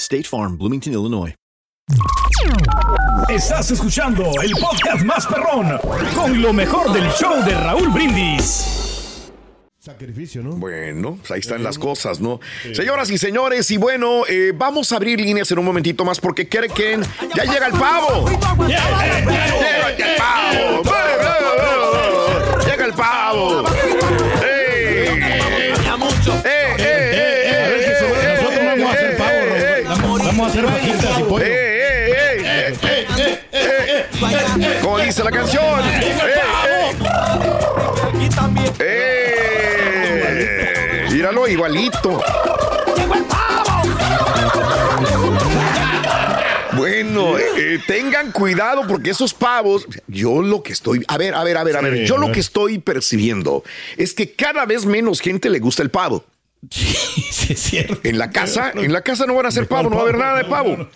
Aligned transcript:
State 0.00 0.24
Farm, 0.24 0.56
Bloomington, 0.56 0.92
Illinois. 0.94 1.34
Estás 3.28 3.70
escuchando 3.70 4.32
el 4.42 4.52
podcast 4.52 5.04
más 5.04 5.26
perrón 5.26 5.78
con 6.14 6.40
lo 6.40 6.52
mejor 6.52 6.92
del 6.92 7.10
show 7.10 7.44
de 7.44 7.54
Raúl 7.54 7.88
Brindis. 7.90 9.30
Sacrificio, 9.78 10.42
¿no? 10.42 10.52
Bueno, 10.52 11.16
pues 11.18 11.30
ahí 11.30 11.40
están 11.40 11.62
las 11.62 11.78
cosas, 11.78 12.20
¿no? 12.20 12.40
Señoras 12.72 13.10
y 13.10 13.18
señores, 13.18 13.70
y 13.70 13.76
bueno, 13.76 14.22
eh, 14.26 14.52
vamos 14.54 14.90
a 14.92 14.96
abrir 14.96 15.20
líneas 15.20 15.50
en 15.50 15.58
un 15.58 15.64
momentito 15.64 16.04
más 16.04 16.18
porque 16.18 16.48
creen 16.48 17.02
ya 17.34 17.44
llega 17.44 17.66
el 17.66 17.72
pavo. 17.72 18.26
Llega 18.66 19.16
el 19.16 19.24
pavo. 20.16 20.82
Llega 22.66 22.84
el 22.86 22.92
pavo. 22.94 23.64
Canción. 35.40 35.80
¡Eh, 35.88 36.16
eh! 38.78 39.46
¡Eh! 41.06 41.08
Míralo, 41.10 41.48
igualito. 41.48 42.22
Bueno, 46.72 47.38
eh, 47.38 47.80
tengan 47.86 48.32
cuidado 48.32 48.86
porque 48.86 49.10
esos 49.10 49.34
pavos, 49.34 49.86
yo 50.06 50.42
lo 50.42 50.62
que 50.62 50.72
estoy, 50.72 51.04
a 51.08 51.18
ver, 51.18 51.34
a 51.34 51.44
ver, 51.44 51.56
a 51.56 51.64
ver, 51.64 51.76
a 51.76 51.80
ver, 51.80 51.98
Sí, 51.98 52.06
yo 52.06 52.16
a 52.16 52.18
lo 52.18 52.32
que 52.32 52.40
estoy 52.40 52.78
percibiendo 52.78 53.64
es 53.96 54.14
que 54.14 54.32
cada 54.32 54.64
vez 54.64 54.86
menos 54.86 55.20
gente 55.20 55.50
le 55.50 55.58
gusta 55.58 55.82
el 55.82 55.90
pavo. 55.90 56.24
Sí, 56.70 57.54
es 57.54 57.60
cierto. 57.60 58.00
En 58.04 58.18
la 58.18 58.30
casa, 58.30 58.72
en 58.74 58.92
la 58.92 59.02
casa 59.02 59.24
no 59.26 59.34
van 59.34 59.46
a 59.46 59.48
hacer 59.48 59.66
pavo, 59.66 59.88
no 59.88 59.96
va 59.96 60.02
a 60.02 60.04
haber 60.04 60.18
nada 60.18 60.36
de 60.38 60.44
pavo. 60.44 60.88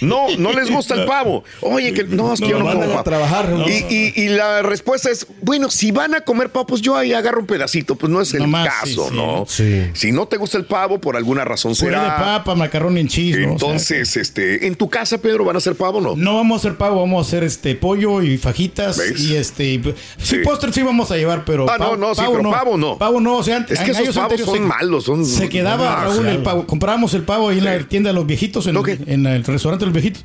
No, 0.00 0.26
no 0.38 0.52
les 0.52 0.70
gusta 0.70 0.94
el 0.94 1.04
pavo. 1.04 1.44
Oye, 1.60 1.92
que 1.92 2.04
no, 2.04 2.32
es 2.32 2.40
que 2.40 2.46
No, 2.46 2.52
yo 2.52 2.58
no 2.60 2.70
como 2.70 2.82
a 2.84 2.88
pavo. 2.88 3.02
trabajar, 3.04 3.48
¿no? 3.50 3.68
Y, 3.68 3.84
y- 3.90 4.12
y 4.22 4.28
la 4.28 4.62
respuesta 4.62 5.10
es, 5.10 5.26
bueno, 5.42 5.70
si 5.70 5.90
van 5.92 6.14
a 6.14 6.20
comer 6.22 6.50
pavo, 6.50 6.66
pues 6.66 6.80
yo 6.80 6.96
ahí 6.96 7.12
agarro 7.12 7.40
un 7.40 7.46
pedacito. 7.46 7.94
Pues 7.96 8.10
no 8.10 8.20
es 8.20 8.32
el 8.34 8.40
Nomás, 8.40 8.68
caso, 8.68 9.08
sí. 9.10 9.14
¿no? 9.16 9.44
Sí. 9.46 9.86
Si 9.94 10.12
no 10.12 10.26
te 10.26 10.36
gusta 10.36 10.56
el 10.58 10.64
pavo, 10.64 11.00
por 11.00 11.16
alguna 11.16 11.44
razón 11.44 11.74
Puré 11.74 11.90
de 11.90 11.96
será. 11.96 12.16
papa, 12.18 12.54
macarrón 12.54 12.96
en 12.98 13.06
¿no? 13.06 13.10
O 13.10 13.12
sea, 13.12 13.42
Entonces, 13.50 14.16
este, 14.16 14.66
en 14.66 14.74
tu 14.74 14.88
casa, 14.88 15.18
Pedro, 15.18 15.44
¿van 15.44 15.56
a 15.56 15.58
hacer 15.58 15.74
pavo 15.74 15.98
o 15.98 16.00
no? 16.00 16.16
no 16.16 16.36
vamos 16.36 16.56
a 16.64 16.68
hacer 16.68 16.78
pavo, 16.78 17.00
vamos 17.00 17.26
a 17.26 17.28
hacer 17.28 17.44
este 17.44 17.74
pollo 17.74 18.22
y 18.22 18.38
fajitas 18.38 18.96
¿Ves? 18.98 19.20
y 19.20 19.36
este 19.36 19.64
y- 19.74 19.82
sí, 19.82 19.94
Sí. 20.18 20.36
postre 20.44 20.72
sí 20.72 20.82
vamos 20.82 21.10
a 21.10 21.16
llevar, 21.16 21.44
pero 21.44 21.68
Ah, 21.70 21.76
no, 21.78 21.96
no, 21.96 22.14
sí, 22.14 22.22
pero 22.30 22.50
pavo 22.50 22.76
no. 22.76 22.96
Pavo 22.98 23.20
no, 23.20 23.36
o 23.36 23.42
sea, 23.42 23.66
Es 23.68 23.80
que 23.80 23.90
esos 23.90 24.14
pavos 24.16 24.40
son 24.40 24.54
se- 24.54 24.60
malos, 24.60 25.04
son- 25.04 25.24
se 25.26 25.48
quedaba 25.48 26.00
Ah, 26.00 26.04
Raúl 26.04 26.26
el 26.26 26.38
pavo, 26.42 26.66
comprábamos 26.66 27.12
el 27.14 27.22
pavo 27.22 27.48
ahí 27.48 27.58
en 27.58 27.64
la 27.64 27.78
tienda 27.80 28.10
de 28.10 28.14
los 28.14 28.26
viejitos 28.26 28.66
en 28.66 29.26
el 29.26 29.44
restaurante 29.44 29.79
de 29.80 29.86
los 29.86 29.92
viejitos 29.94 30.24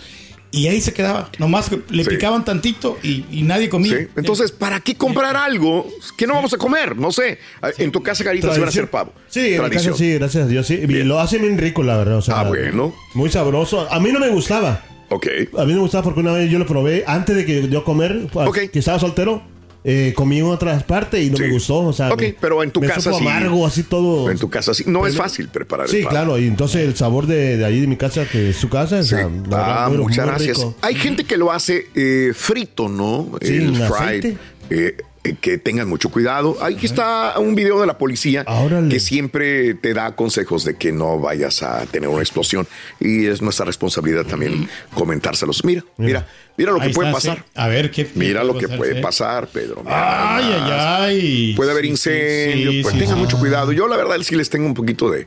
y 0.52 0.68
ahí 0.68 0.80
se 0.80 0.94
quedaba, 0.94 1.30
nomás 1.38 1.70
le 1.90 2.04
Sí. 2.06 2.10
picaban 2.12 2.46
tantito 2.46 2.98
y, 3.04 3.26
y 3.30 3.42
nadie 3.44 3.68
comía. 3.68 3.98
Sí. 3.98 4.08
Entonces, 4.16 4.52
¿para 4.54 4.80
qué 4.80 4.96
comprar 4.96 5.36
algo 5.36 5.86
que 6.18 6.26
no 6.28 6.34
vamos 6.36 6.54
a 6.54 6.58
comer? 6.58 6.96
No 6.96 7.12
sé. 7.12 7.40
En 7.78 7.92
tu 7.92 8.02
casa, 8.02 8.24
Carita, 8.24 8.54
se 8.54 8.60
van 8.60 8.68
a 8.68 8.70
hacer 8.70 8.90
pavo. 8.90 9.12
Sí, 9.28 9.54
en 9.56 9.64
mi 9.64 9.70
casa 9.70 9.94
sí, 9.94 10.14
gracias 10.14 10.46
a 10.46 10.48
Dios. 10.48 10.66
Sí. 10.68 10.76
Y 10.76 10.88
lo 11.04 11.20
hace 11.20 11.40
bien 11.40 11.58
rico, 11.58 11.84
la 11.84 11.98
verdad. 11.98 12.18
o 12.18 12.22
sea, 12.22 12.40
Ah, 12.40 12.44
bueno. 12.48 12.94
Muy 13.16 13.30
sabroso. 13.30 13.92
A 13.92 14.00
mí 14.00 14.12
no 14.14 14.20
me 14.20 14.30
gustaba. 14.30 14.82
Ok. 15.10 15.28
A 15.58 15.66
mí 15.66 15.72
no 15.72 15.76
me 15.78 15.82
gustaba 15.82 16.04
porque 16.06 16.22
una 16.22 16.32
vez 16.32 16.50
yo 16.50 16.58
lo 16.58 16.66
probé 16.66 17.04
antes 17.06 17.36
de 17.36 17.46
que 17.46 17.68
yo 17.68 17.84
comer, 17.84 18.28
Ok. 18.34 18.70
que 18.72 18.80
estaba 18.80 18.98
soltero. 18.98 19.44
Eh, 19.88 20.14
comí 20.16 20.40
en 20.40 20.46
otras 20.48 20.84
partes 20.84 21.24
y 21.24 21.30
no 21.30 21.38
Sí. 21.38 21.44
me 21.44 21.52
gustó. 21.52 21.78
O 21.80 21.94
sea, 21.94 22.12
Ok, 22.12 22.22
me- 22.22 22.36
pero 22.42 22.64
en 22.64 22.72
tu 22.72 22.82
me 22.82 22.88
casa 22.88 23.14
sí. 23.14 23.20
amargo, 23.22 23.66
así 23.68 23.84
todo. 23.84 24.32
En 24.32 24.38
tu 24.40 24.50
casa 24.50 24.74
sí. 24.74 24.84
No 24.88 25.06
es 25.06 25.16
fácil 25.16 25.48
preparar 25.50 25.88
Sí, 25.88 25.98
el 26.00 26.08
claro. 26.08 26.40
Y 26.40 26.48
entonces 26.48 26.82
el 26.88 26.96
sabor 26.96 27.28
de, 27.28 27.58
de 27.58 27.66
ahí 27.66 27.82
de 27.82 27.88
mi 27.88 27.96
casa, 27.96 28.26
que 28.28 28.50
es 28.50 28.56
su 28.58 28.68
casa, 28.68 28.98
o 29.00 29.04
Sí. 29.04 29.10
sea, 29.10 29.28
verdad, 29.28 29.86
Ah, 29.86 29.90
muchas 29.90 30.26
muy 30.26 30.34
gracias. 30.36 30.58
rico. 30.58 30.76
Hay 30.82 30.96
gente 30.96 31.24
que 31.24 31.38
lo 31.38 31.52
hace 31.52 31.88
eh, 31.96 32.32
frito, 32.36 32.90
¿no? 32.90 33.30
Sí, 33.42 33.56
el 33.58 33.76
fried. 33.76 33.86
aceite. 33.94 34.38
eh, 34.72 34.98
que 35.34 35.58
tengan 35.58 35.90
mucho 35.90 36.10
cuidado. 36.10 36.58
Ahí 36.62 36.78
está 36.84 37.34
un 37.40 37.56
video 37.56 37.82
de 37.82 37.88
la 37.88 37.98
policía 37.98 38.44
Órale. 38.48 38.90
que 38.90 39.00
siempre 39.00 39.74
te 39.74 39.94
da 39.94 40.16
consejos 40.16 40.64
de 40.64 40.76
que 40.76 40.92
no 40.92 41.20
vayas 41.20 41.64
a 41.64 41.86
tener 41.88 42.08
una 42.10 42.22
explosión 42.22 42.68
y 43.00 43.26
es 43.26 43.42
nuestra 43.42 43.66
responsabilidad 43.66 44.26
también 44.26 44.70
comentárselos. 44.94 45.66
Mira, 45.66 45.84
mira, 45.98 46.28
mira 46.58 46.72
lo 46.72 46.80
que 46.80 46.86
Ahí 46.88 46.94
puede 46.94 47.10
está, 47.10 47.22
sí. 47.22 47.28
pasar. 47.30 47.46
A 47.56 47.68
ver 47.68 47.92
qué 47.92 48.08
Mira 48.16 48.44
lo 48.44 48.54
que 48.58 48.64
pasar, 48.68 48.78
puede 48.78 48.96
sí. 48.96 49.02
pasar, 49.02 49.48
Pedro. 49.48 49.82
Mira 49.84 50.36
Ay, 50.38 50.46
ay, 50.54 50.72
ay. 50.72 51.54
Puede 51.56 51.72
haber 51.72 51.86
incendios, 51.86 52.74
sí, 52.74 52.82
pues 52.84 52.98
tengan 52.98 53.18
mucho 53.18 53.38
cuidado. 53.40 53.72
Yo 53.72 53.88
la 53.88 53.98
verdad 53.98 54.16
sí 54.22 54.36
les 54.36 54.50
tengo 54.50 54.66
un 54.68 54.74
poquito 54.74 55.10
de, 55.10 55.26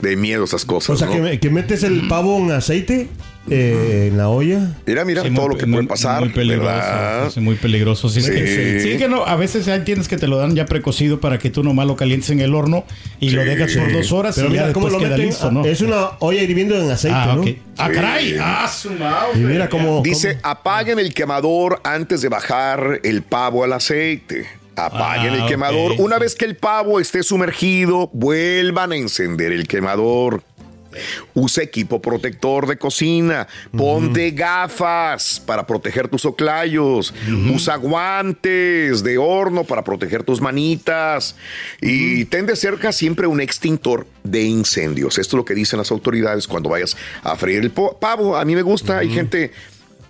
de 0.00 0.16
miedo 0.16 0.42
a 0.42 0.44
esas 0.44 0.64
cosas. 0.64 0.90
O 0.90 0.96
sea, 0.96 1.06
¿no? 1.08 1.14
que, 1.14 1.20
me- 1.20 1.40
que 1.40 1.50
metes 1.50 1.82
el 1.82 2.06
pavo 2.08 2.36
en 2.38 2.52
aceite 2.52 3.08
eh, 3.50 4.08
en 4.10 4.16
la 4.16 4.28
olla. 4.28 4.60
Mira, 4.86 5.04
mira 5.04 5.22
Sí, 5.22 5.30
todo 5.30 5.46
muy- 5.48 5.54
lo 5.54 5.58
que 5.58 5.66
muy- 5.66 5.76
puede 5.78 5.88
pasar. 5.88 6.20
Muy 6.20 6.28
peligroso. 6.30 7.26
es 7.26 7.36
muy 7.38 7.54
peligroso. 7.56 8.08
Sí, 8.08 8.22
Sí. 8.22 8.30
que, 8.30 8.80
sí 8.80 8.96
que 8.98 9.08
no, 9.08 9.24
a 9.26 9.36
veces 9.36 9.66
hay 9.68 9.80
tienes 9.80 10.08
que 10.08 10.16
te 10.16 10.26
lo 10.28 10.36
dan 10.38 10.54
ya 10.54 10.66
precocido 10.66 11.20
para 11.20 11.38
que 11.38 11.50
tú 11.50 11.62
nomás 11.62 11.86
lo 11.86 11.96
calientes 11.96 12.30
en 12.30 12.40
el 12.40 12.54
horno 12.54 12.84
y 13.18 13.30
lo 13.30 13.42
Sí. 13.42 13.48
dejas 13.48 13.72
por 13.76 13.92
dos 13.92 14.12
horas 14.12 14.34
Pero 14.36 14.48
y 14.48 14.52
ya 14.54 14.60
mira 14.62 14.72
cómo 14.72 14.86
después 14.86 15.02
lo 15.02 15.08
queda 15.08 15.16
meten. 15.18 15.26
listo, 15.30 15.50
¿no? 15.50 15.64
Es 15.64 15.80
una 15.80 16.10
olla 16.20 16.42
hirviendo 16.42 16.76
en 16.80 16.90
aceite, 16.90 17.16
ah, 17.18 17.32
¿no? 17.36 17.42
Ah, 17.78 17.86
Sí. 17.88 17.94
caray. 17.94 18.36
Ah, 18.40 18.68
su 18.72 18.90
mouse. 18.92 19.36
Y 19.36 19.38
mira 19.40 19.68
cómo. 19.68 20.02
Dice, 20.02 20.38
apaguen 20.42 20.98
el 20.98 21.12
quemador 21.14 21.80
antes 21.84 22.20
de 22.22 22.28
bajar 22.28 23.00
el 23.02 23.22
pavo 23.22 23.64
al 23.64 23.72
aceite. 23.72 24.46
Apaguen 24.76 25.32
Ah, 25.32 25.36
el 25.36 25.40
ok. 25.42 25.48
quemador. 25.48 25.92
Una 25.98 26.18
vez 26.18 26.34
que 26.34 26.46
el 26.46 26.56
pavo 26.56 27.00
esté 27.00 27.22
sumergido, 27.22 28.08
vuelvan 28.14 28.92
a 28.92 28.96
encender 28.96 29.52
el 29.52 29.66
quemador. 29.68 30.42
Usa 31.34 31.62
equipo 31.62 32.00
protector 32.00 32.66
de 32.66 32.76
cocina. 32.76 33.46
Ponte 33.76 34.30
gafas 34.30 35.40
para 35.44 35.66
proteger 35.66 36.08
tus 36.08 36.24
oclayos. 36.24 37.14
Usa 37.54 37.76
guantes 37.76 39.02
de 39.02 39.18
horno 39.18 39.64
para 39.64 39.84
proteger 39.84 40.22
tus 40.22 40.40
manitas. 40.40 41.36
Y 41.80 42.24
ten 42.26 42.46
de 42.46 42.56
cerca 42.56 42.92
siempre 42.92 43.26
un 43.26 43.40
extintor 43.40 44.06
de 44.24 44.42
incendios. 44.42 45.18
Esto 45.18 45.36
es 45.36 45.38
lo 45.38 45.44
que 45.44 45.54
dicen 45.54 45.78
las 45.78 45.90
autoridades 45.90 46.46
cuando 46.46 46.70
vayas 46.70 46.96
a 47.22 47.36
freír 47.36 47.62
el 47.62 47.70
pavo. 47.70 48.36
A 48.36 48.44
mí 48.44 48.54
me 48.54 48.62
gusta. 48.62 48.98
Hay 48.98 49.10
gente 49.10 49.52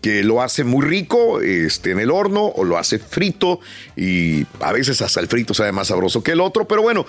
que 0.01 0.23
lo 0.25 0.41
hace 0.41 0.65
muy 0.65 0.85
rico 0.87 1.41
este, 1.41 1.91
en 1.91 2.01
el 2.01 2.11
horno 2.11 2.47
o 2.47 2.65
lo 2.65 2.79
hace 2.79 2.99
frito 2.99 3.61
y 3.97 4.47
a 4.61 4.73
veces 4.73 5.03
hasta 5.03 5.21
el 5.21 5.29
frito 5.29 5.53
sabe 5.53 5.73
más 5.73 5.89
sabroso 5.89 6.23
que 6.23 6.33
el 6.33 6.41
otro. 6.41 6.67
Pero 6.67 6.83
bueno, 6.83 7.07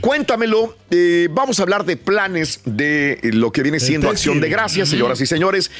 cuéntamelo. 0.00 0.76
Eh, 0.90 1.28
vamos 1.30 1.58
a 1.58 1.62
hablar 1.62 1.84
de 1.84 1.96
planes 1.96 2.60
de 2.64 3.18
lo 3.22 3.52
que 3.52 3.62
viene 3.62 3.80
siendo 3.80 4.08
acción 4.08 4.40
de 4.40 4.48
gracias, 4.48 4.88
señoras 4.88 5.20
y 5.20 5.26
señores. 5.26 5.70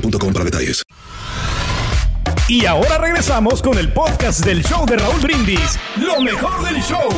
boostmobile.com 0.00 0.32
para 0.32 0.44
detalles. 0.44 0.82
Y 2.48 2.64
ahora 2.64 2.98
regresamos 2.98 3.60
con 3.60 3.76
el 3.78 3.92
podcast 3.92 4.44
del 4.44 4.64
show 4.64 4.86
de 4.86 4.96
Raúl 4.96 5.20
Brindis. 5.20 5.78
Lo 5.96 6.20
mejor 6.20 6.64
del 6.64 6.82
show. 6.82 7.08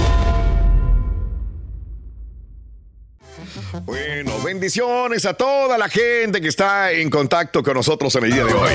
Bueno, 3.84 4.32
bendiciones 4.44 5.24
a 5.26 5.34
toda 5.34 5.78
la 5.78 5.88
gente 5.88 6.40
que 6.40 6.48
está 6.48 6.90
en 6.92 7.08
contacto 7.10 7.62
con 7.62 7.74
nosotros 7.74 8.14
en 8.16 8.24
el 8.24 8.32
día 8.32 8.44
de 8.44 8.52
hoy. 8.52 8.70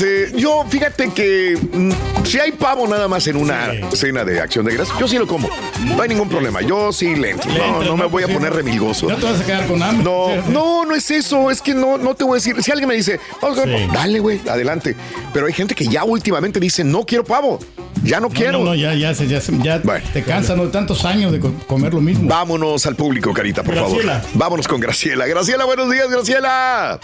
Eh, 0.00 0.30
yo, 0.36 0.64
fíjate 0.68 1.10
que 1.10 1.58
mm, 1.72 2.24
si 2.24 2.38
hay 2.38 2.52
pavo 2.52 2.86
nada 2.86 3.08
más 3.08 3.26
en 3.26 3.36
una 3.36 3.70
cena 3.92 4.24
de 4.24 4.40
acción 4.40 4.64
de 4.64 4.74
gracias, 4.74 4.98
yo 4.98 5.08
sí 5.08 5.16
lo 5.18 5.26
como. 5.26 5.48
No 5.84 6.02
hay 6.02 6.08
ningún 6.08 6.28
problema. 6.28 6.60
Yo 6.60 6.92
sí 6.92 7.14
le 7.16 7.30
entro. 7.30 7.50
No, 7.52 7.82
no 7.82 7.96
me 7.96 8.04
voy 8.06 8.22
a 8.24 8.28
poner 8.28 8.52
remilgoso. 8.52 9.08
No 9.08 9.16
te 9.16 9.24
vas 9.24 9.40
a 9.40 9.44
quedar 9.46 9.66
con 9.66 9.82
hambre. 9.82 10.04
No, 10.04 10.36
no, 10.48 10.84
no 10.84 10.94
es 10.94 11.10
eso. 11.10 11.50
Es 11.50 11.60
que 11.62 11.74
no, 11.74 11.98
no 11.98 12.14
te 12.14 12.24
voy 12.24 12.32
a 12.32 12.34
decir. 12.36 12.62
Si 12.62 12.70
alguien 12.70 12.88
me 12.88 12.94
dice, 12.94 13.18
vamos 13.40 13.58
a 13.58 13.62
comer 13.62 13.78
Sí. 13.78 13.84
pavo, 13.86 13.98
dale, 13.98 14.20
güey, 14.20 14.40
adelante. 14.48 14.96
Pero 15.32 15.46
hay 15.46 15.52
gente 15.52 15.74
que 15.74 15.86
ya 15.86 16.04
últimamente 16.04 16.60
dice, 16.60 16.84
no 16.84 17.04
quiero 17.04 17.24
pavo. 17.24 17.58
Ya 18.02 18.18
no, 18.18 18.30
quiero. 18.30 18.60
no, 18.60 18.64
no, 18.66 18.74
ya, 18.74 18.94
ya, 18.94 19.14
se- 19.14 19.26
ya, 19.28 19.40
se- 19.42 19.52
ya 19.62 19.80
te 20.14 20.22
cansan 20.22 20.56
¿no? 20.56 20.68
tantos 20.68 21.04
años 21.04 21.32
de 21.32 21.40
co- 21.40 21.52
comer 21.66 21.92
lo 21.92 22.00
mismo. 22.00 22.28
Vámonos 22.30 22.86
al 22.86 22.96
público, 22.96 23.32
Carita, 23.34 23.62
por 23.62 23.74
Graciela. 23.74 24.20
favor. 24.20 24.30
Vámonos 24.38 24.66
con 24.68 24.80
Graciela. 24.80 25.26
Graciela, 25.26 25.64
buenos 25.66 25.90
días, 25.90 26.08
Graciela. 26.10 26.98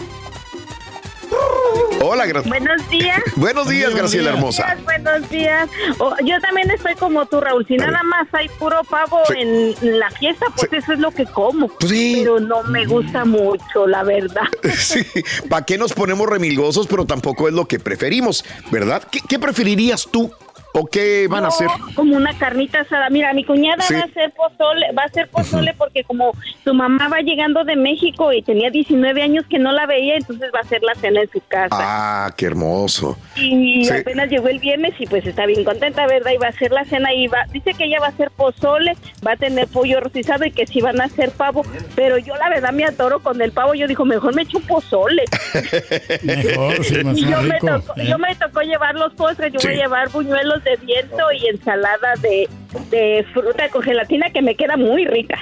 Hola, 2.01 2.25
Graciela. 2.25 2.57
Buenos 2.57 2.89
días. 2.89 3.21
Buenos 3.35 3.69
días, 3.69 3.93
Graciela 3.95 4.29
hermosa. 4.31 4.77
Buenos 4.83 5.29
días. 5.29 5.69
Oh, 5.97 6.15
yo 6.23 6.39
también 6.41 6.69
estoy 6.71 6.95
como 6.95 7.25
tú, 7.25 7.41
Raúl. 7.41 7.65
Si 7.67 7.75
nada 7.75 8.01
más 8.03 8.27
hay 8.33 8.47
puro 8.49 8.81
pavo 8.83 9.21
Sí. 9.27 9.33
en 9.39 9.99
la 9.99 10.09
fiesta, 10.11 10.45
pues 10.55 10.71
eso 10.71 10.93
es 10.93 10.99
lo 10.99 11.11
que 11.11 11.25
como. 11.25 11.67
Pues 11.67 11.91
sí. 11.91 12.15
Pero 12.19 12.39
no 12.39 12.63
me 12.63 12.85
gusta 12.85 13.25
mucho, 13.25 13.87
la 13.87 14.03
verdad. 14.03 14.43
Sí, 14.77 15.03
¿para 15.49 15.65
qué 15.65 15.77
nos 15.77 15.93
ponemos 15.93 16.29
remilgosos? 16.29 16.87
Pero 16.87 17.05
tampoco 17.05 17.47
es 17.47 17.53
lo 17.53 17.65
que 17.65 17.79
preferimos, 17.79 18.45
¿verdad? 18.71 19.03
¿Qué, 19.11 19.19
qué 19.27 19.39
preferirías 19.39 20.07
tú? 20.09 20.31
¿O 20.79 20.85
qué 20.85 21.27
van 21.29 21.45
a 21.45 21.47
hacer? 21.47 21.67
Como 21.95 22.15
una 22.15 22.37
carnita 22.37 22.81
asada. 22.81 23.09
Mira, 23.09 23.33
mi 23.33 23.43
cuñada 23.43 23.81
Sí. 23.83 23.93
va 23.95 24.01
a 24.01 24.03
hacer 24.03 24.31
pozole, 24.31 24.91
va 24.97 25.03
a 25.03 25.05
hacer 25.05 25.27
pozole 25.29 25.73
porque 25.77 26.03
como 26.03 26.33
su 26.63 26.73
mamá 26.73 27.07
va 27.07 27.19
llegando 27.21 27.63
de 27.63 27.75
México 27.75 28.31
y 28.33 28.41
tenía 28.41 28.69
19 28.69 29.21
años 29.23 29.45
que 29.49 29.57
no 29.59 29.71
la 29.71 29.85
veía, 29.85 30.15
entonces 30.15 30.51
va 30.53 30.59
a 30.59 30.61
hacer 30.61 30.83
la 30.83 30.93
cena 30.95 31.21
en 31.21 31.29
su 31.31 31.41
casa. 31.47 31.75
Ah, 31.79 32.31
qué 32.37 32.45
hermoso. 32.45 33.17
Y 33.35 33.85
Sí. 33.85 33.93
apenas 33.93 34.29
llegó 34.29 34.47
el 34.49 34.59
viernes 34.59 34.93
y 34.99 35.07
pues 35.07 35.25
está 35.25 35.45
bien 35.45 35.63
contenta, 35.63 36.05
¿verdad? 36.07 36.31
Y 36.33 36.37
va 36.37 36.47
a 36.47 36.49
hacer 36.49 36.71
la 36.71 36.85
cena 36.85 37.13
y 37.13 37.27
va, 37.27 37.45
dice 37.51 37.73
que 37.73 37.85
ella 37.85 37.99
va 37.99 38.07
a 38.07 38.09
hacer 38.09 38.29
pozole, 38.31 38.93
va 39.25 39.31
a 39.33 39.37
tener 39.37 39.67
pollo 39.67 39.99
rostizado 39.99 40.45
y 40.45 40.51
que 40.51 40.67
sí 40.67 40.81
van 40.81 41.01
a 41.01 41.05
hacer 41.05 41.31
pavo, 41.31 41.63
pero 41.95 42.17
yo 42.17 42.35
la 42.37 42.49
verdad 42.49 42.71
me 42.71 42.85
adoro 42.85 43.19
con 43.19 43.41
el 43.41 43.51
pavo, 43.51 43.73
yo 43.73 43.87
digo, 43.87 44.05
mejor 44.05 44.35
me 44.35 44.43
echo 44.43 44.57
un 44.59 44.65
pozole. 44.67 45.23
Mejor, 46.23 46.83
sí, 46.83 47.03
más 47.03 47.17
y 47.17 47.25
yo 47.25 47.41
me, 47.41 47.53
rico. 47.55 47.67
tocó, 47.67 47.93
¿eh? 47.99 48.05
yo 48.07 48.17
me 48.17 48.35
tocó 48.35 48.61
llevar 48.61 48.95
los 48.95 49.13
postres, 49.13 49.53
yo 49.53 49.59
Sí. 49.59 49.67
voy 49.67 49.75
a 49.77 49.79
llevar 49.83 50.09
buñuelos 50.09 50.63
de 50.69 50.85
viento 50.85 51.23
y 51.39 51.47
ensalada 51.47 52.13
de, 52.21 52.49
de 52.91 53.25
fruta 53.33 53.69
con 53.69 53.81
gelatina 53.81 54.29
que 54.31 54.41
me 54.41 54.55
queda 54.55 54.75
muy 54.77 55.05
rica. 55.05 55.39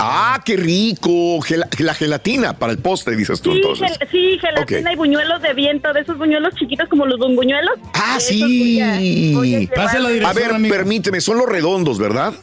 Ah, 0.00 0.42
qué 0.44 0.56
rico. 0.56 1.40
Gela- 1.40 1.68
la 1.78 1.94
gelatina 1.94 2.58
para 2.58 2.72
el 2.72 2.78
postre, 2.78 3.16
dices 3.16 3.40
tú 3.40 3.52
Sí, 3.52 3.56
entonces. 3.56 3.98
gel- 3.98 4.08
sí, 4.10 4.38
gelatina 4.38 4.92
y 4.92 4.96
buñuelos 4.96 5.40
de 5.42 5.54
viento, 5.54 5.92
de 5.92 6.00
esos 6.00 6.18
buñuelos 6.18 6.54
chiquitos 6.54 6.88
como 6.88 7.06
los 7.06 7.18
buñuelos. 7.18 7.74
Ah, 7.94 8.18
De 8.18 8.18
esos 8.18 8.36
voy 8.48 8.80
a- 8.80 8.94
voy 9.36 9.54
a 9.54 9.58
sí. 9.58 9.68
llevar. 9.70 10.24
A 10.26 10.32
ver, 10.32 10.50
permíteme, 10.70 11.20
son 11.20 11.38
los 11.38 11.48
redondos, 11.48 11.98
¿verdad? 11.98 12.34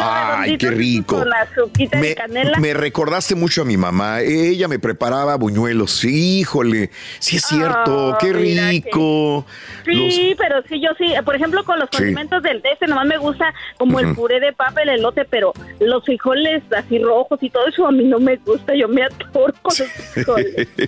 Ay, 0.00 0.56
qué 0.58 0.70
rico. 0.70 1.18
Con 1.18 1.32
azuquita 1.32 1.98
de 1.98 2.08
Me, 2.08 2.14
canela. 2.14 2.58
me 2.58 2.74
recordaste 2.74 3.34
mucho 3.34 3.62
a 3.62 3.64
mi 3.64 3.76
mamá. 3.76 4.20
Ella 4.20 4.68
me 4.68 4.78
preparaba 4.78 5.36
buñuelos. 5.36 6.04
Híjole, 6.04 6.90
sí 7.18 7.36
es 7.36 7.44
cierto, 7.44 8.12
Ah, 8.14 8.18
qué 8.20 8.28
que- 8.28 8.32
rico. 8.32 9.46
Sí, 9.84 10.34
pero 10.38 10.62
sí, 10.68 10.80
yo 10.80 10.90
sí. 10.98 11.12
Por 11.24 11.36
ejemplo, 11.36 11.64
con 11.64 11.78
los 11.78 11.88
Sí. 11.92 11.98
condimentos 11.98 12.42
del 12.42 12.62
DF, 12.62 12.86
nomás 12.88 13.06
me 13.06 13.18
gusta 13.18 13.52
como 13.78 14.00
el 14.00 14.14
puré 14.14 14.40
de 14.40 14.52
papa, 14.52 14.82
el 14.82 14.90
elote, 14.90 15.24
pero 15.24 15.52
los 15.80 16.04
frijoles 16.04 16.62
así 16.76 16.98
rojos 16.98 17.38
y 17.42 17.50
todo 17.50 17.66
eso 17.66 17.86
a 17.86 17.92
mí 17.92 18.04
no 18.04 18.18
me 18.18 18.36
gusta. 18.36 18.74
Yo 18.74 18.88
me 18.88 19.02
atoro 19.04 19.54
con 19.62 19.74
los 19.78 19.88
frijoles. 20.12 20.68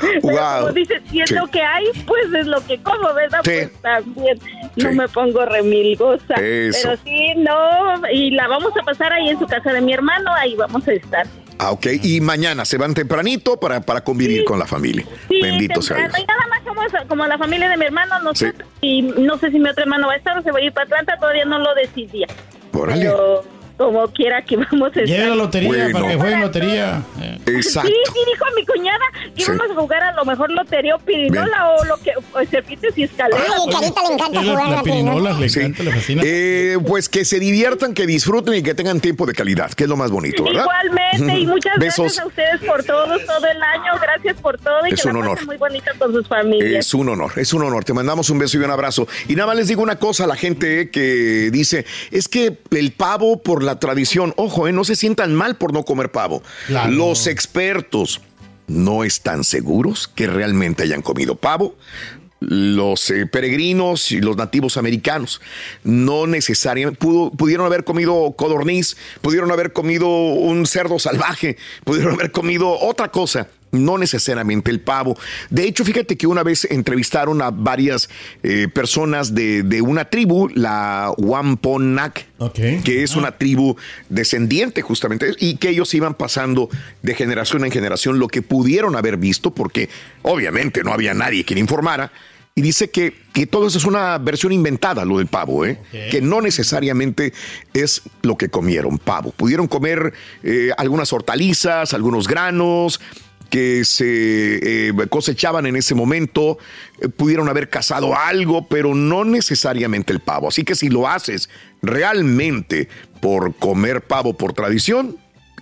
Pero 0.00 0.20
Wow. 0.22 0.60
como 0.62 0.72
dices, 0.72 1.00
si 1.10 1.20
es 1.20 1.28
Sí. 1.28 1.34
lo 1.36 1.46
que 1.46 1.62
hay, 1.62 1.84
pues 2.06 2.24
es 2.34 2.46
lo 2.46 2.60
que 2.66 2.82
como, 2.82 3.14
¿verdad? 3.14 3.38
Sí. 3.44 3.50
Pues 3.52 3.72
también 3.82 4.38
no 4.76 4.92
me 4.92 5.06
pongo 5.08 5.44
remilgosa. 5.44 6.34
Eso. 6.42 6.78
Pero 6.82 6.96
sí, 7.04 7.34
no, 7.36 7.63
y 8.12 8.30
la 8.30 8.48
vamos 8.48 8.72
a 8.80 8.84
pasar 8.84 9.12
ahí 9.12 9.28
en 9.28 9.38
su 9.38 9.46
casa 9.46 9.72
de 9.72 9.80
mi 9.80 9.92
hermano, 9.92 10.32
ahí 10.34 10.54
vamos 10.56 10.86
a 10.88 10.92
estar. 10.92 11.26
Ah, 11.58 11.70
ok. 11.70 11.86
Y 12.02 12.20
mañana 12.20 12.64
se 12.64 12.76
van 12.78 12.94
tempranito 12.94 13.58
para, 13.58 13.80
para 13.80 14.02
convivir 14.02 14.44
con 14.44 14.58
la 14.58 14.66
familia. 14.66 15.04
Sí, 15.28 15.40
Bendito 15.40 15.80
sea 15.82 15.96
Dios. 15.98 16.12
y 16.18 16.24
nada 16.26 16.46
más 16.50 16.64
somos 16.64 16.86
como 17.08 17.24
la 17.26 17.38
familia 17.38 17.68
de 17.68 17.76
mi 17.76 17.84
hermano, 17.86 18.18
no 18.20 18.34
Sí. 18.34 18.46
sé, 18.46 18.54
y 18.80 19.02
no 19.02 19.38
sé 19.38 19.50
si 19.52 19.58
mi 19.60 19.68
otro 19.68 19.82
hermano 19.84 20.08
va 20.08 20.14
a 20.14 20.16
estar 20.16 20.36
o 20.36 20.42
se 20.42 20.50
va 20.50 20.58
a 20.58 20.62
ir 20.62 20.72
para 20.72 20.84
Atlanta, 20.86 21.16
todavía 21.18 21.44
no 21.44 21.58
lo 21.60 21.72
decidía. 21.74 22.26
Órale. 22.72 23.04
Pero 23.04 23.44
como 23.76 24.06
quiera 24.08 24.42
que 24.44 24.56
vamos 24.56 24.84
a 24.96 25.00
estar. 25.00 25.04
Lleve 25.06 25.28
la 25.28 25.34
lotería 25.34 25.68
Bueno. 25.68 25.92
para 25.98 26.08
que 26.12 26.16
jueguen 26.18 26.40
lotería. 26.40 27.02
Exacto. 27.46 27.88
Sí, 27.88 27.94
sí, 28.12 28.18
dijo 28.32 28.44
mi 28.56 28.64
cuñada 28.66 29.04
que 29.34 29.42
Sí. 29.44 29.50
íbamos 29.52 29.70
a 29.76 29.80
jugar 29.80 30.02
a 30.02 30.12
lo 30.12 30.24
mejor 30.24 30.50
lotería 30.50 30.94
o 30.96 30.98
pirinola 31.00 31.70
o 31.70 31.84
lo 31.84 31.96
que, 31.98 32.12
o 32.16 32.44
serpientes 32.50 32.96
y 32.96 33.02
escaleras. 33.04 33.42
Ay, 33.48 33.72
Carita 33.72 34.00
le 34.08 34.14
encanta 34.14 34.40
jugar 34.42 34.68
la 34.68 34.76
la 34.76 34.82
pirinola 34.82 35.32
le 35.38 35.48
Sí. 35.48 35.60
encanta, 35.60 35.82
le 35.82 35.90
fascina. 35.92 36.22
Eh, 36.24 36.78
pues 36.86 37.08
que 37.08 37.24
se 37.24 37.38
diviertan, 37.40 37.94
que 37.94 38.06
disfruten 38.06 38.54
y 38.54 38.62
que 38.62 38.74
tengan 38.74 39.00
tiempo 39.00 39.26
de 39.26 39.32
calidad, 39.34 39.72
que 39.72 39.84
es 39.84 39.90
lo 39.90 39.96
más 39.96 40.10
bonito, 40.10 40.44
¿verdad? 40.44 40.62
Igualmente, 40.64 41.38
y 41.40 41.46
muchas 41.46 41.76
Besos. 41.78 42.04
gracias 42.04 42.24
a 42.24 42.26
ustedes 42.28 42.60
por 42.60 42.84
todo, 42.84 43.04
todo 43.18 43.46
el 43.46 43.62
año, 43.62 43.92
gracias 44.00 44.40
por 44.40 44.58
todo 44.58 44.86
y 44.88 44.94
Es 44.94 45.02
que 45.02 45.08
un 45.08 45.14
la 45.14 45.20
honor. 45.20 45.46
muy 45.46 45.56
bonito 45.56 45.90
con 45.98 46.12
sus 46.12 46.26
familias. 46.28 46.86
Es 46.86 46.94
un 46.94 47.08
honor, 47.08 47.32
es 47.36 47.52
un 47.52 47.62
honor. 47.62 47.84
Te 47.84 47.92
mandamos 47.92 48.30
un 48.30 48.38
beso 48.38 48.56
y 48.58 48.60
un 48.64 48.70
abrazo. 48.70 49.06
Y 49.28 49.34
nada 49.34 49.48
más 49.48 49.56
les 49.56 49.68
digo 49.68 49.82
una 49.82 49.96
cosa 49.98 50.24
a 50.24 50.26
la 50.26 50.36
gente 50.36 50.90
que 50.90 51.50
dice, 51.52 51.84
es 52.10 52.28
que 52.28 52.56
el 52.70 52.92
pavo 52.92 53.42
por 53.42 53.63
la 53.64 53.78
tradición, 53.78 54.32
ojo, 54.36 54.68
eh, 54.68 54.72
no 54.72 54.84
se 54.84 54.96
sientan 54.96 55.34
mal 55.34 55.56
por 55.56 55.72
no 55.72 55.84
comer 55.84 56.10
pavo. 56.12 56.42
Claro. 56.66 56.92
Los 56.92 57.26
expertos 57.26 58.20
no 58.66 59.04
están 59.04 59.44
seguros 59.44 60.08
que 60.08 60.26
realmente 60.26 60.82
hayan 60.84 61.02
comido 61.02 61.34
pavo. 61.36 61.76
Los 62.40 63.08
eh, 63.10 63.26
peregrinos 63.26 64.12
y 64.12 64.20
los 64.20 64.36
nativos 64.36 64.76
americanos 64.76 65.40
no 65.82 66.26
necesariamente 66.26 66.98
pudo- 66.98 67.30
pudieron 67.30 67.64
haber 67.64 67.84
comido 67.84 68.34
codorniz, 68.36 68.96
pudieron 69.22 69.50
haber 69.50 69.72
comido 69.72 70.08
un 70.08 70.66
cerdo 70.66 70.98
salvaje, 70.98 71.56
pudieron 71.84 72.14
haber 72.14 72.32
comido 72.32 72.78
otra 72.78 73.08
cosa, 73.10 73.48
no 73.74 73.98
necesariamente 73.98 74.70
el 74.70 74.80
pavo. 74.80 75.16
De 75.50 75.64
hecho, 75.64 75.84
fíjate 75.84 76.16
que 76.16 76.26
una 76.26 76.42
vez 76.42 76.64
entrevistaron 76.70 77.42
a 77.42 77.50
varias 77.50 78.08
eh, 78.42 78.68
personas 78.72 79.34
de, 79.34 79.62
de 79.62 79.82
una 79.82 80.04
tribu, 80.06 80.48
la 80.54 81.12
Wampanoag, 81.18 82.26
Ok. 82.38 82.54
que 82.84 83.02
es 83.02 83.16
una 83.16 83.32
tribu 83.38 83.76
descendiente 84.08 84.82
justamente, 84.82 85.34
y 85.38 85.56
que 85.56 85.70
ellos 85.70 85.92
iban 85.94 86.14
pasando 86.14 86.68
de 87.02 87.14
generación 87.14 87.64
en 87.64 87.70
generación 87.70 88.18
lo 88.18 88.28
que 88.28 88.42
pudieron 88.42 88.96
haber 88.96 89.16
visto, 89.16 89.52
porque 89.52 89.88
obviamente 90.22 90.82
no 90.82 90.92
había 90.92 91.14
nadie 91.14 91.44
que 91.44 91.54
le 91.54 91.60
informara. 91.60 92.12
Y 92.56 92.62
dice 92.62 92.88
que, 92.88 93.12
que 93.32 93.48
todo 93.48 93.66
eso 93.66 93.78
es 93.78 93.84
una 93.84 94.16
versión 94.18 94.52
inventada, 94.52 95.04
lo 95.04 95.18
del 95.18 95.26
pavo, 95.26 95.64
¿eh? 95.66 95.80
que 96.12 96.20
no 96.20 96.40
necesariamente 96.40 97.32
es 97.72 98.02
lo 98.22 98.36
que 98.36 98.48
comieron 98.48 98.98
pavo. 98.98 99.32
Pudieron 99.32 99.66
comer 99.66 100.12
eh, 100.44 100.70
algunas 100.78 101.12
hortalizas, 101.12 101.94
algunos 101.94 102.28
granos, 102.28 103.00
que 103.50 103.84
se 103.84 104.88
eh, 104.88 104.92
cosechaban 105.08 105.66
en 105.66 105.76
ese 105.76 105.94
momento, 105.94 106.58
eh, 107.00 107.08
pudieron 107.08 107.48
haber 107.48 107.68
cazado 107.70 108.16
algo, 108.16 108.66
pero 108.68 108.94
no 108.94 109.24
necesariamente 109.24 110.12
el 110.12 110.20
pavo. 110.20 110.48
Así 110.48 110.64
que 110.64 110.74
si 110.74 110.88
lo 110.88 111.08
haces 111.08 111.48
realmente 111.82 112.88
por 113.20 113.54
comer 113.56 114.02
pavo 114.02 114.34
por 114.34 114.52
tradición 114.52 115.16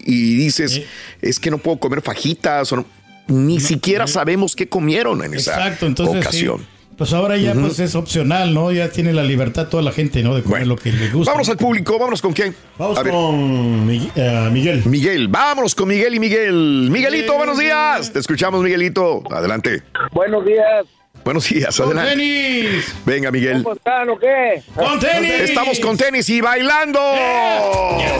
y 0.04 0.36
dices, 0.36 0.82
es 1.20 1.38
que 1.38 1.50
no 1.50 1.58
puedo 1.58 1.78
comer 1.78 2.02
fajitas, 2.02 2.72
o 2.72 2.76
no", 2.76 2.86
ni 3.28 3.60
siquiera 3.60 4.06
sabemos 4.06 4.56
qué 4.56 4.68
comieron 4.68 5.24
en 5.24 5.34
esa 5.34 5.76
entonces 5.80 6.16
ocasión. 6.16 6.58
sí. 6.58 6.66
Pues 7.02 7.14
ahora 7.14 7.36
ya 7.36 7.52
pues 7.54 7.80
es 7.80 7.96
opcional, 7.96 8.54
¿no? 8.54 8.70
Ya 8.70 8.88
tiene 8.90 9.12
la 9.12 9.24
libertad 9.24 9.66
toda 9.66 9.82
la 9.82 9.90
gente, 9.90 10.22
¿no? 10.22 10.36
De 10.36 10.44
comer 10.44 10.68
lo 10.68 10.76
que 10.76 10.92
le 10.92 11.10
gusta. 11.10 11.32
Vámonos 11.32 11.48
al 11.48 11.56
público, 11.56 11.98
vámonos 11.98 12.22
con 12.22 12.32
quién. 12.32 12.54
Vamos 12.78 12.96
A 12.96 13.02
con 13.02 13.84
Miguel. 13.88 14.12
eh, 14.14 14.48
Miguel. 14.52 14.82
Miguel, 14.86 15.26
vámonos 15.26 15.74
con 15.74 15.88
Miguel 15.88 16.14
y 16.14 16.20
Miguel. 16.20 16.88
Miguelito, 16.92 17.34
buenos 17.36 17.58
días. 17.58 18.12
Te 18.12 18.20
escuchamos, 18.20 18.62
Miguelito. 18.62 19.24
Adelante. 19.32 19.82
Buenos 20.12 20.44
días. 20.46 20.86
Buenos 21.24 21.48
días, 21.48 21.76
¡Con 21.76 21.86
adelante. 21.98 22.10
tenis! 22.14 22.94
Venga, 23.04 23.32
Miguel. 23.32 23.64
¿Cómo 23.64 23.74
están 23.74 24.08
o 24.08 24.16
qué? 24.20 24.62
¡Con 24.72 25.00
tenis! 25.00 25.32
Estamos 25.40 25.80
con 25.80 25.96
tenis 25.96 26.28
y 26.30 26.40
bailando. 26.40 27.00
¡Ey, 27.00 28.02
ey, 28.04 28.12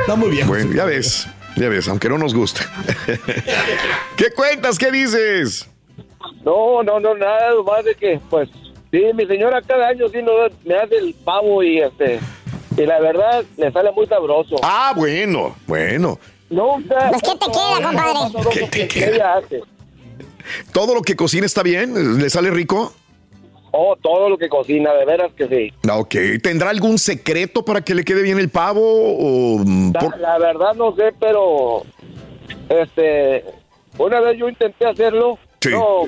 Está 0.00 0.14
muy 0.14 0.30
bien. 0.30 0.46
Bueno, 0.46 0.72
ya 0.72 0.84
ves, 0.84 1.26
ya 1.56 1.68
ves, 1.68 1.88
aunque 1.88 2.08
no 2.08 2.18
nos 2.18 2.34
gusta. 2.34 2.60
¿Qué 4.16 4.30
cuentas? 4.30 4.78
¿Qué 4.78 4.90
dices? 4.90 5.68
No, 6.44 6.82
no, 6.84 7.00
no, 7.00 7.14
nada 7.16 7.60
más 7.66 7.84
de 7.84 7.94
que, 7.96 8.20
pues, 8.30 8.48
sí, 8.92 9.02
mi 9.14 9.26
señora 9.26 9.60
cada 9.62 9.88
año 9.88 10.08
sí 10.08 10.22
nos, 10.22 10.52
me 10.64 10.76
hace 10.76 10.96
el 10.96 11.12
pavo 11.12 11.62
y 11.62 11.80
este, 11.80 12.20
y 12.76 12.86
la 12.86 13.00
verdad 13.00 13.44
le 13.56 13.72
sale 13.72 13.90
muy 13.90 14.06
sabroso. 14.06 14.56
Ah, 14.62 14.92
bueno, 14.94 15.56
bueno. 15.66 16.20
Nunca. 16.50 17.10
Pues, 17.10 17.22
¿qué 17.22 17.32
te 17.36 17.46
queda, 17.50 17.82
compadre? 17.82 18.50
¿Qué 18.52 18.60
te 18.60 18.68
que 18.68 18.88
queda? 18.88 19.14
ella 19.14 19.34
hace. 19.34 19.60
¿Todo 20.72 20.94
lo 20.94 21.02
que 21.02 21.16
cocina 21.16 21.46
está 21.46 21.62
bien? 21.64 22.18
¿Le 22.20 22.30
sale 22.30 22.50
rico? 22.50 22.92
Oh, 23.78 23.94
todo 23.96 24.28
lo 24.30 24.38
que 24.38 24.48
cocina, 24.48 24.92
de 24.94 25.04
veras 25.04 25.32
que 25.36 25.46
sí. 25.48 25.72
Ah, 25.88 25.98
Ok. 25.98 26.14
¿Tendrá 26.42 26.70
algún 26.70 26.98
secreto 26.98 27.64
para 27.64 27.80
que 27.82 27.94
le 27.94 28.04
quede 28.04 28.22
bien 28.22 28.38
el 28.38 28.48
pavo? 28.48 28.80
O, 28.82 29.58
mm, 29.58 29.92
La, 29.92 30.00
por- 30.00 30.18
la 30.18 30.38
verdad 30.38 30.74
no 30.74 30.94
sé, 30.96 31.12
pero 31.20 31.82
este, 32.68 33.44
una 33.98 34.20
vez 34.20 34.38
yo 34.38 34.48
intenté 34.48 34.86
hacerlo, 34.86 35.38
Sí. 35.60 35.70
no, 35.70 36.02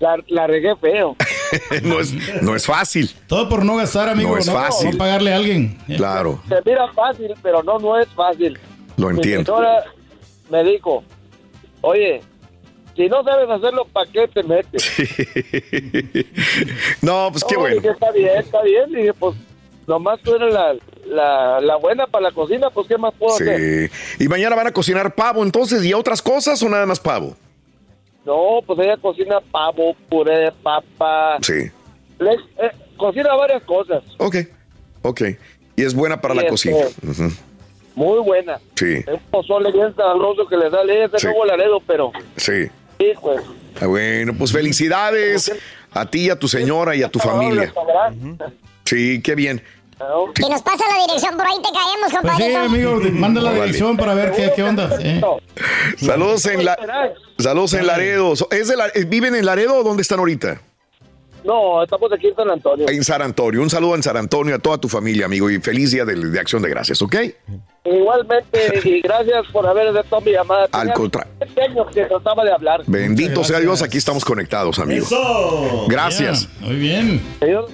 la, 0.00 0.16
la 0.28 0.46
regué 0.46 0.74
feo. 0.76 1.16
no, 1.84 2.00
es, 2.00 2.42
no 2.42 2.56
es 2.56 2.66
fácil. 2.66 3.10
Todo 3.28 3.48
por 3.48 3.64
no 3.64 3.76
gastar, 3.76 4.08
amigo. 4.08 4.30
No 4.30 4.38
es 4.38 4.50
fácil. 4.50 4.90
No 4.92 4.98
pagarle 4.98 5.32
a 5.32 5.36
alguien. 5.36 5.78
Claro, 5.96 6.40
Se 6.48 6.56
mira 6.64 6.90
fácil, 6.92 7.32
pero 7.42 7.62
no, 7.62 7.78
no 7.78 7.98
es 7.98 8.08
fácil. 8.08 8.58
lo 8.96 9.08
Mi 9.10 9.16
entiendo. 9.16 9.54
señora 9.56 9.84
me 10.50 10.64
dijo, 10.64 11.04
oye, 11.82 12.22
si 12.96 13.08
no 13.08 13.22
sabes 13.24 13.48
hacerlo, 13.50 13.86
¿para 13.92 14.10
qué 14.10 14.28
te 14.28 14.42
metes? 14.42 14.82
no, 17.02 17.28
pues 17.32 17.44
qué 17.44 17.54
No, 17.54 17.60
bueno. 17.60 17.76
dije, 17.76 17.88
está 17.90 18.10
bien, 18.12 18.38
está 18.38 18.62
bien. 18.62 18.92
Dije, 18.92 19.12
pues, 19.14 19.34
nomás 19.86 20.20
tú 20.22 20.34
eres 20.34 20.52
la, 20.52 20.74
la, 21.06 21.60
la 21.60 21.76
buena 21.76 22.06
para 22.06 22.24
la 22.24 22.32
cocina, 22.32 22.70
pues, 22.70 22.86
¿qué 22.88 22.98
más 22.98 23.12
puedo 23.18 23.34
hacer? 23.34 23.90
Sí. 24.18 24.24
¿Y 24.24 24.28
mañana 24.28 24.56
van 24.56 24.66
a 24.68 24.72
cocinar 24.72 25.14
pavo 25.14 25.42
entonces 25.42 25.84
y 25.84 25.92
otras 25.94 26.22
cosas 26.22 26.62
o 26.62 26.68
nada 26.68 26.86
más 26.86 27.00
pavo? 27.00 27.36
No, 28.24 28.60
pues 28.66 28.78
ella 28.78 28.96
cocina 28.96 29.40
pavo, 29.50 29.94
puré 30.08 30.38
de 30.38 30.52
papa. 30.52 31.38
Sí. 31.42 31.70
Eh, 32.20 32.70
cocina 32.96 33.34
varias 33.34 33.62
cosas. 33.64 34.02
Ok, 34.18 34.36
ok. 35.02 35.22
Y 35.76 35.82
es 35.82 35.94
buena 35.94 36.20
para 36.20 36.34
Sí, 36.34 36.40
la 36.40 36.48
cocina. 36.48 36.76
Ujú. 37.06 37.30
Muy 37.96 38.18
buena. 38.20 38.58
Sí, 38.76 38.94
Es 38.94 39.06
un 39.08 39.20
pozole 39.30 39.70
bien 39.70 39.94
sabroso 39.94 40.46
que 40.48 40.56
le 40.56 40.70
da 40.70 40.82
ese 40.82 41.18
Sí. 41.18 41.26
nuevo 41.26 41.44
laredo, 41.44 41.80
pero 41.86 42.12
sí. 42.36 42.66
Sí, 42.98 43.06
pues. 43.20 43.40
Ah, 43.80 43.86
Bueno, 43.86 44.34
pues 44.38 44.52
felicidades 44.52 45.52
a 45.92 46.06
ti, 46.06 46.30
a 46.30 46.38
tu 46.38 46.48
señora 46.48 46.94
y 46.94 47.02
a 47.02 47.08
tu 47.08 47.18
familia. 47.18 47.72
Sí, 48.84 49.20
qué 49.22 49.34
bien. 49.34 49.62
Si 50.36 50.48
nos 50.50 50.60
pasa 50.62 50.84
la 50.96 51.04
dirección, 51.06 51.36
por 51.36 51.46
ahí 51.46 51.56
te 51.62 51.68
caemos, 51.72 52.10
Pues 52.10 52.36
sí, 52.36 52.52
compadre. 52.52 52.56
amigo, 52.56 53.00
manda 53.18 53.40
la 53.40 53.52
dirección 53.52 53.96
para 53.96 54.12
ver 54.14 54.32
qué, 54.32 54.52
qué 54.54 54.62
onda. 54.62 54.90
¿eh? 55.00 55.20
Saludos 55.98 56.44
en 56.46 56.64
la 56.64 56.76
saludos 57.38 57.72
en 57.74 57.86
Laredo. 57.86 58.34
¿Es 58.50 58.68
de 58.68 58.76
la- 58.76 58.88
eh, 58.88 59.04
¿Viven 59.06 59.34
en 59.34 59.46
Laredo 59.46 59.76
o 59.76 59.82
dónde 59.84 60.02
están 60.02 60.18
ahorita? 60.18 60.60
No, 61.44 61.82
estamos 61.82 62.10
aquí 62.12 62.28
en 62.28 62.34
San 62.36 62.50
Antonio. 62.50 62.86
En 62.88 63.04
San 63.04 63.20
Antonio. 63.22 63.60
Un 63.60 63.68
saludo 63.70 63.94
en 63.96 64.02
San 64.02 64.16
Antonio 64.16 64.54
a 64.54 64.58
toda 64.58 64.78
tu 64.78 64.88
familia, 64.88 65.26
amigo, 65.26 65.50
y 65.50 65.60
feliz 65.60 65.90
día 65.92 66.04
de, 66.04 66.14
de 66.16 66.40
Acción 66.40 66.62
de 66.62 66.70
Gracias, 66.70 67.02
¿ok? 67.02 67.16
Igualmente, 67.84 68.80
y 68.84 69.00
gracias 69.02 69.44
por 69.52 69.66
haber 69.66 69.88
aceptado 69.88 70.22
mi 70.22 70.32
llamada. 70.32 70.64
Al 70.72 70.80
Tenía 70.80 70.94
contra- 70.94 71.26
20 71.40 71.62
años 71.62 71.86
que 71.92 72.04
trataba 72.06 72.44
de 72.44 72.52
hablar. 72.52 72.80
Bendito 72.86 73.44
sea 73.44 73.60
Dios, 73.60 73.82
aquí 73.82 73.98
estamos 73.98 74.24
conectados, 74.24 74.78
amigo. 74.78 75.04
Eso. 75.04 75.86
Gracias. 75.88 76.48
Muy 76.60 76.76
bien. 76.76 77.20
Señor, 77.40 77.68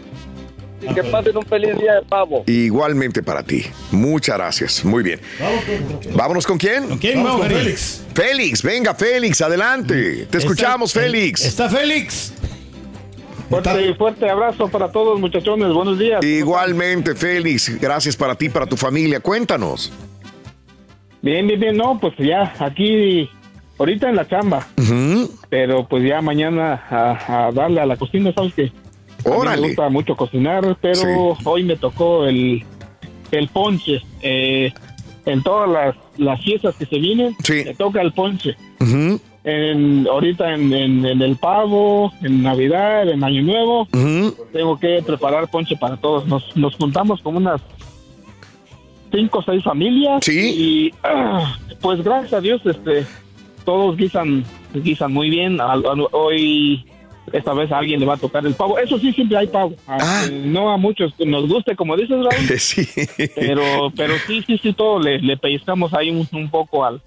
y 0.83 0.93
que 0.95 1.05
pasen 1.05 1.37
un 1.37 1.45
feliz 1.45 1.79
día 1.79 1.95
de 1.95 2.03
pavo. 2.03 2.43
Igualmente 2.47 3.23
para 3.23 3.43
ti. 3.45 3.65
Muchas 3.93 4.37
gracias. 4.37 4.85
Muy 4.85 5.05
bien. 5.05 5.21
Vámonos 6.15 6.45
con 6.47 6.59
quién? 6.59 6.89
¿Con 6.89 6.99
quién 6.99 7.23
vamos, 7.23 7.47
Félix? 7.47 8.03
Félix, 8.15 8.63
venga, 8.63 8.95
Félix, 8.95 9.41
adelante. 9.43 10.27
Te 10.29 10.39
escuchamos, 10.39 10.93
Félix. 10.93 11.45
Está 11.45 11.69
Félix. 11.69 12.33
Fuerte, 13.51 13.95
fuerte 13.95 14.31
abrazo 14.31 14.69
para 14.69 14.93
todos, 14.93 15.19
muchachones. 15.19 15.73
Buenos 15.73 15.99
días. 15.99 16.25
Igualmente, 16.25 17.17
Félix. 17.17 17.81
Gracias 17.81 18.17
para 18.17 18.37
ti, 18.37 18.49
para 18.49 18.65
tu 18.65 18.77
familia. 18.77 19.19
Cuéntanos. 19.19 19.93
Bien, 21.21 21.45
bien, 21.49 21.59
bien. 21.59 21.77
No, 21.77 21.99
pues 21.99 22.15
ya 22.17 22.55
aquí, 22.61 23.29
ahorita 23.77 24.09
en 24.09 24.15
la 24.17 24.29
chamba. 24.29 24.67
Pero 25.49 25.87
pues 25.89 26.05
ya 26.05 26.23
mañana 26.23 26.75
a, 26.89 27.47
a 27.49 27.53
darle 27.53 27.81
a 27.81 27.87
la 27.87 27.97
cocina, 27.97 28.33
¿sabes 28.33 28.55
qué? 28.55 28.73
A 29.27 29.29
mí 29.29 29.37
Órale. 29.37 29.61
Me 29.63 29.67
gusta 29.69 29.89
mucho 29.89 30.17
cocinar, 30.17 30.79
pero 30.81 31.37
hoy 31.45 31.65
me 31.65 31.77
tocó 31.77 32.27
el, 32.27 32.65
el 33.33 33.49
ponche. 33.49 34.01
Eh, 34.23 34.73
en 35.27 35.43
todas 35.43 35.69
las, 35.69 35.97
las 36.17 36.41
fiestas 36.43 36.77
que 36.77 36.87
se 36.87 36.99
vienen, 36.99 37.37
me 37.49 37.75
toca 37.75 38.01
el 38.01 38.13
ponche. 38.13 38.57
Ujú, 38.81 39.21
En, 39.43 40.07
ahorita 40.07 40.53
en, 40.55 40.73
en- 40.73 41.07
en 41.07 41.23
el 41.23 41.37
pavo, 41.37 42.13
en 42.23 42.43
Navidad, 42.43 43.09
en 43.09 43.25
Año 43.25 43.43
Nuevo, 43.43 43.89
tengo 44.53 44.79
que 44.79 45.03
preparar 45.07 45.49
ponche 45.49 45.77
para 45.77 45.97
todos. 45.97 46.27
Nos, 46.27 46.55
nos 46.57 46.75
juntamos 46.77 47.23
como 47.23 47.39
unas 47.39 47.61
cinco 49.13 49.39
o 49.39 49.43
seis 49.43 49.65
familias 49.65 50.21
y 50.55 50.93
ah, 51.03 51.59
pues 51.81 52.03
gracias 52.03 52.33
a 52.35 52.41
Dios 52.41 52.61
este 52.65 53.05
todos 53.65 53.97
guisan 53.97 54.45
guisan 54.75 55.13
muy 55.13 55.31
bien. 55.31 55.61
Al- 55.61 55.85
al- 55.87 56.07
hoy 56.13 56.85
esta 57.33 57.53
vez 57.55 57.71
a 57.73 57.79
alguien 57.79 58.01
le 58.01 58.07
va 58.07 58.15
a 58.15 58.19
tocar 58.19 58.45
el 58.45 58.55
pavo. 58.55 58.79
Eso 58.79 58.99
sí, 58.99 59.13
siempre 59.13 59.37
hay 59.39 59.47
pavo. 59.47 59.75
Aunque 59.87 60.37
No 60.47 60.71
a 60.71 60.77
muchos 60.77 61.13
nos 61.21 61.49
guste, 61.49 61.77
como 61.77 61.97
dices, 61.97 62.19
Raúl. 62.19 62.31
Sí. 62.59 62.87
Pero, 63.37 63.91
pero 63.97 64.15
sí, 64.27 64.43
sí, 64.47 64.59
sí, 64.59 64.73
todo 64.73 64.99
le, 64.99 65.19
le 65.21 65.37
pellizcamos 65.37 65.95
ahí 65.95 66.11
un, 66.11 66.27
un 66.33 66.51
poco 66.51 66.85
al, 66.85 67.01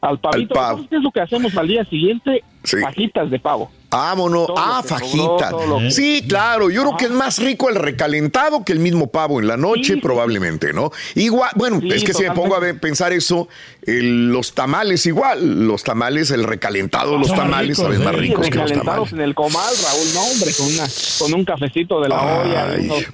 al 0.00 0.20
pavito. 0.20 0.54
pavo. 0.54 0.76
¿Sabes 0.76 0.90
qué 0.90 0.96
es 0.96 1.02
lo 1.02 1.10
que 1.10 1.20
hacemos 1.20 1.56
al 1.56 1.68
día 1.68 1.84
siguiente? 1.84 2.44
Fajitas 2.82 3.30
de 3.30 3.38
pavo. 3.38 3.70
Vámonos. 3.90 4.48
Todo 4.48 4.56
Ah, 4.58 4.82
sobró, 4.86 5.36
todo 5.48 5.66
lo 5.66 5.78
que- 5.78 5.90
Sí, 5.92 6.24
claro. 6.28 6.68
Yo 6.68 6.82
creo 6.82 6.96
que 6.96 7.04
es 7.06 7.10
más 7.12 7.38
rico 7.38 7.68
el 7.70 7.76
recalentado 7.76 8.64
que 8.64 8.72
el 8.72 8.80
mismo 8.80 9.06
pavo 9.10 9.40
en 9.40 9.46
la 9.46 9.56
noche, 9.56 9.96
probablemente, 9.98 10.72
¿no? 10.72 10.90
Igual, 11.14 11.50
bueno, 11.54 11.80
Sí, 11.80 11.88
es 11.92 12.04
que 12.04 12.12
si 12.12 12.24
me 12.24 12.32
pongo 12.32 12.56
a 12.56 12.58
ver- 12.60 12.78
pensar 12.80 13.12
eso, 13.12 13.48
el- 13.82 14.28
los 14.32 14.52
tamales 14.54 15.06
igual. 15.06 15.66
Los 15.66 15.84
tamales, 15.84 16.30
el 16.32 16.44
recalentado 16.44 17.12
de 17.12 17.18
los 17.20 17.28
Son 17.28 17.36
tamales 17.36 17.76
saben 17.78 18.02
más 18.04 18.14
sí, 18.14 18.20
ricos 18.20 18.48
que 18.48 18.50
los 18.56 18.68
recalentados 18.70 18.84
tamales. 19.08 19.12
en 19.12 19.20
el 19.20 19.34
comal, 19.34 19.74
Raúl, 19.84 20.14
no, 20.14 20.20
hombre, 20.24 20.50
con, 20.56 20.66
una, 20.66 20.84
con 21.20 21.34
un 21.34 21.44
cafecito 21.44 22.00
de 22.00 22.08
la 22.08 22.22
olla, 22.22 22.66
unos- 22.80 23.06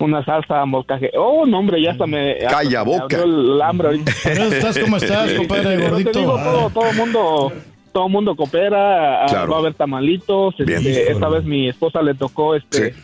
una 0.00 0.24
salsa 0.24 0.64
molcaje. 0.64 1.10
Oh, 1.16 1.46
no, 1.46 1.58
hombre, 1.60 1.80
ya 1.82 1.92
hasta 1.92 2.06
me... 2.06 2.32
hasta 2.32 2.48
Calla 2.48 2.84
me 2.84 2.90
boca. 2.90 3.04
abrió 3.16 3.22
el 3.24 3.62
hambre 3.62 3.88
ahorita. 3.88 4.12
Estás 4.24 4.78
como 4.78 4.96
estás, 4.96 5.32
compadre 5.36 5.76
gordito. 5.88 6.10
te 6.10 6.18
digo, 6.18 6.34
todo, 6.42 6.70
todo 6.70 6.92
mundo... 6.94 7.52
Todo 7.92 8.08
mundo 8.08 8.36
coopera, 8.36 9.24
ah, 9.24 9.26
Claro. 9.26 9.50
va 9.50 9.56
a 9.56 9.60
haber 9.60 9.74
tamalitos. 9.74 10.54
este, 10.60 10.64
Bien. 10.78 10.82
esta 11.08 11.28
vez 11.28 11.42
mi 11.42 11.68
esposa 11.68 12.00
le 12.02 12.14
tocó 12.14 12.54
este 12.54 12.94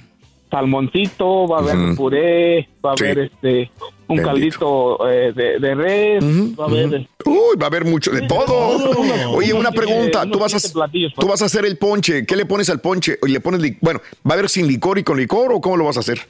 salmoncito, 0.49 1.49
va 1.49 1.59
a 1.59 1.61
haber 1.61 1.97
puré, 1.97 2.69
va 2.85 2.93
a 2.93 2.97
Sí. 2.97 3.05
haber 3.05 3.19
este 3.19 3.71
un 4.09 4.17
Bendito. 4.19 4.29
caldito 4.29 5.11
eh, 5.11 5.33
de, 5.35 5.59
de 5.59 5.75
res, 5.75 6.25
va 6.57 6.65
a 6.65 6.69
haber 6.69 6.85
este, 6.85 7.09
Uy, 7.25 7.57
va 7.61 7.65
a 7.65 7.67
haber 7.67 7.85
mucho 7.85 8.13
de 8.13 8.23
todo. 8.29 8.79
Oye, 9.35 9.53
una 9.53 9.73
pregunta. 9.73 10.25
Tú 10.31 10.39
vas, 10.39 10.55
a, 10.55 10.89
tú 11.19 11.27
vas 11.27 11.43
a 11.43 11.47
hacer 11.47 11.67
el 11.67 11.77
ponche. 11.79 12.25
¿Qué 12.25 12.37
le 12.37 12.47
pones 12.47 12.71
al 12.71 12.81
ponche? 12.81 13.19
¿Y 13.27 13.31
le 13.33 13.41
pones 13.41 13.61
bueno, 13.81 14.01
¿va 14.25 14.31
a 14.31 14.35
haber 14.35 14.49
sin 14.49 14.69
licor 14.69 14.99
y 14.99 15.03
con 15.03 15.17
licor 15.19 15.53
o 15.53 15.61
cómo 15.61 15.77
lo 15.77 15.85
vas 15.87 15.97
a 15.97 16.01
hacer? 16.01 16.21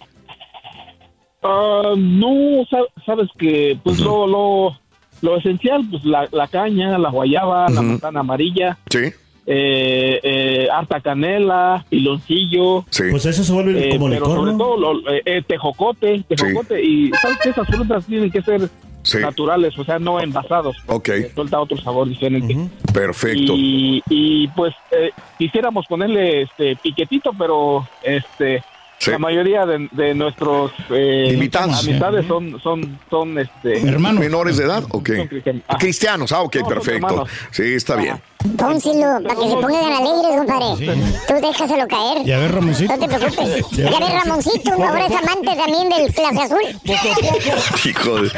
Ah, 1.43 1.95
no, 1.97 2.65
sa- 2.69 3.03
sabes 3.05 3.29
que 3.39 3.79
pues 3.85 4.01
lo, 4.01 4.27
lo, 4.27 4.79
lo 5.23 5.37
esencial, 5.37 5.83
pues 5.91 6.05
la, 6.05 6.29
la 6.33 6.49
caña, 6.49 6.99
la 6.99 7.11
guayaba, 7.11 7.69
la 7.69 7.83
manzana 7.83 8.21
amarilla, 8.21 8.79
Sí. 8.91 9.13
eh, 9.47 10.21
eh, 10.23 10.69
harta 10.73 11.01
canela, 11.01 11.85
piloncillo. 11.89 12.85
Pues 13.11 13.27
eso 13.27 13.45
se 13.45 13.53
vuelve 13.53 13.79
eh, 13.89 13.93
como 13.97 14.09
pero 14.09 14.21
licor, 14.21 14.37
sobre 14.37 14.53
¿no? 14.53 14.59
todo 14.59 14.77
lo- 14.77 15.11
eh, 15.11 15.23
eh, 15.25 15.43
tejocote, 15.47 16.25
tejocote 16.29 16.83
y 16.83 17.11
sabes 17.13 17.39
que 17.39 17.51
esas 17.51 17.67
frutas 17.69 18.05
tienen 18.07 18.31
que 18.31 18.43
ser 18.43 18.69
Sí. 19.03 19.19
naturales, 19.19 19.79
o 19.79 19.85
sea, 19.85 20.01
no 20.01 20.19
envasados. 20.19 20.77
Ok. 20.89 21.11
Suelta 21.33 21.61
otro 21.61 21.77
sabor 21.77 22.09
diferente. 22.09 22.57
Perfecto. 22.93 23.53
Y, 23.55 24.03
y, 24.11 24.49
pues 24.49 24.75
eh, 24.91 25.11
quisiéramos 25.39 25.87
ponerle 25.87 26.43
este 26.43 26.75
piquetito, 26.75 27.31
pero 27.39 27.87
este 28.03 28.65
Sí. 29.07 29.11
la 29.13 29.19
mayoría 29.19 29.65
de, 29.67 29.89
de 29.93 30.15
nuestros 30.15 30.73
eh, 30.91 31.31
Invitados. 31.33 31.81
amistades 31.87 32.27
son 32.27 32.61
son 32.63 32.99
son 33.11 33.39
este 33.39 33.81
¿Menores 33.81 34.57
de 34.59 34.65
edad? 34.65 34.85
Ok. 34.91 35.11
Son 35.17 35.27
cristianos. 35.29 35.63
Ajá. 35.69 35.79
Cristianos, 35.79 36.33
ah, 36.33 36.43
ok, 36.43 36.57
No, 36.57 36.67
perfecto. 36.69 37.07
hermanos. 37.07 37.31
Sí, 37.51 37.63
está 37.75 37.97
bien. 37.97 38.21
Pónselo, 38.57 39.21
para 39.25 39.35
que 39.35 39.49
se 39.49 39.55
pongan 39.57 39.93
alegres, 39.93 40.37
compadre. 40.39 40.97
Tú 41.27 41.35
déjaselo 41.47 41.89
caer. 41.89 42.25
Ya 42.25 42.39
ves, 42.39 42.51
Ramoncito. 42.53 42.97
No 42.97 42.99
te 43.01 43.09
preocupes. 43.17 43.71
Ya 43.73 43.91
Ya 43.91 43.99
ves, 43.99 44.25
Ramoncito, 44.25 44.73
ahora 44.73 45.07
es 45.07 45.13
amante 45.13 45.57
también 45.57 45.89
del 45.89 46.15
clase 46.15 46.43
azul. 46.43 46.61
Hijo 47.91 48.23
de- 48.23 48.31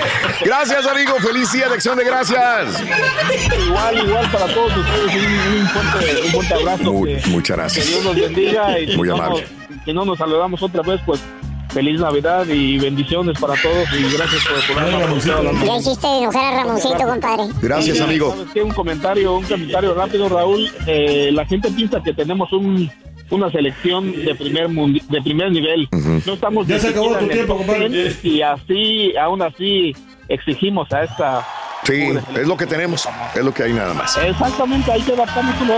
Gracias, 0.45 0.87
amigo. 0.87 1.15
Feliz 1.21 1.53
día 1.53 1.69
de 1.69 1.75
acción 1.75 1.99
de 1.99 2.05
gracias. 2.05 2.83
Igual, 3.67 4.07
igual 4.09 4.31
para 4.31 4.47
todos 4.55 4.73
ustedes 4.77 5.15
un, 5.61 5.67
fuerte, 5.69 6.23
un 6.25 6.31
fuerte 6.33 6.55
abrazo. 6.55 6.93
Mu- 6.93 7.05
que, 7.05 7.21
muchas 7.29 7.57
que 7.57 7.63
gracias. 7.63 7.87
Dios 7.89 8.05
los 8.05 8.15
bendiga 8.17 8.79
y 8.81 8.97
Muy 8.97 9.11
amable. 9.11 9.47
Si 9.89 9.95
no 9.95 10.05
nos 10.05 10.19
saludamos 10.19 10.63
otra 10.63 10.83
vez, 10.83 11.01
pues 11.07 11.19
feliz 11.71 11.99
Navidad 11.99 12.47
y 12.47 12.79
bendiciones 12.79 13.39
para 13.41 13.55
todos 13.55 13.89
y 13.99 14.03
gracias 14.15 14.45
por 14.45 14.59
el 14.59 14.65
programa. 14.67 15.65
Ya 15.65 15.77
hiciste 15.79 16.07
enojar 16.07 16.53
a 16.53 16.57
Ramoncito, 16.63 16.99
compadre. 16.99 17.45
Gracias, 17.63 17.99
amigo. 18.03 18.33
¿Sabes 18.33 18.49
qué? 18.53 18.63
Un 18.63 18.73
comentario, 18.73 19.37
un 19.39 19.45
comentario 19.47 19.95
rápido, 19.95 20.29
Raúl. 20.29 20.71
Eh, 20.87 21.31
la 21.33 21.47
gente 21.47 21.71
piensa 21.71 22.03
que 22.03 22.13
tenemos 22.13 22.53
un 22.53 22.91
una 23.31 23.51
selección 23.51 24.13
de 24.13 24.35
primer 24.35 24.69
mundi- 24.69 25.03
de 25.07 25.23
primer 25.23 25.53
nivel. 25.53 25.89
No 26.27 26.35
estamos 26.35 26.67
Ya 26.67 26.79
se 26.79 26.89
acabó 26.89 27.17
tu 27.17 27.27
tiempo, 27.29 27.57
compadre. 27.57 27.89
10, 27.89 28.25
y 28.27 28.43
así, 28.43 29.17
aún 29.17 29.41
así 29.41 29.95
exigimos 30.29 30.93
a 30.93 31.05
esta 31.05 31.47
Sí, 31.85 32.11
es 32.37 32.47
lo 32.47 32.59
que 32.59 32.67
tenemos. 32.67 33.09
Es 33.35 33.43
lo 33.43 33.55
que 33.55 33.63
hay 33.63 33.73
nada 33.73 33.95
más. 33.95 34.19
Exactamente, 34.19 34.93
hay 34.93 35.01
que 35.01 35.13
adaptarnos. 35.15 35.61
¿no? 35.63 35.75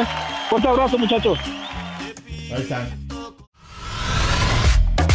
Fuerte 0.48 0.66
abrazo, 0.68 0.98
muchachos. 0.98 1.38
Ahí 2.52 2.62
está. 2.62 2.88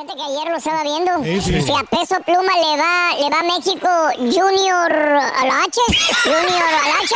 Fíjate 0.00 0.14
que 0.16 0.22
ayer 0.22 0.48
lo 0.48 0.56
estaba 0.58 0.82
viendo. 0.84 1.10
Sí, 1.24 1.40
sí. 1.40 1.62
Si 1.62 1.72
a 1.72 1.82
peso 1.82 2.14
pluma 2.24 2.52
le 2.54 2.76
va, 2.76 3.16
le 3.18 3.30
va 3.30 3.42
México 3.56 3.88
Junior 4.16 4.92
a 4.92 5.44
la 5.44 5.62
H. 5.64 5.80
Junior 6.22 6.62
a 6.62 6.70
la 6.70 6.78
H. 7.02 7.14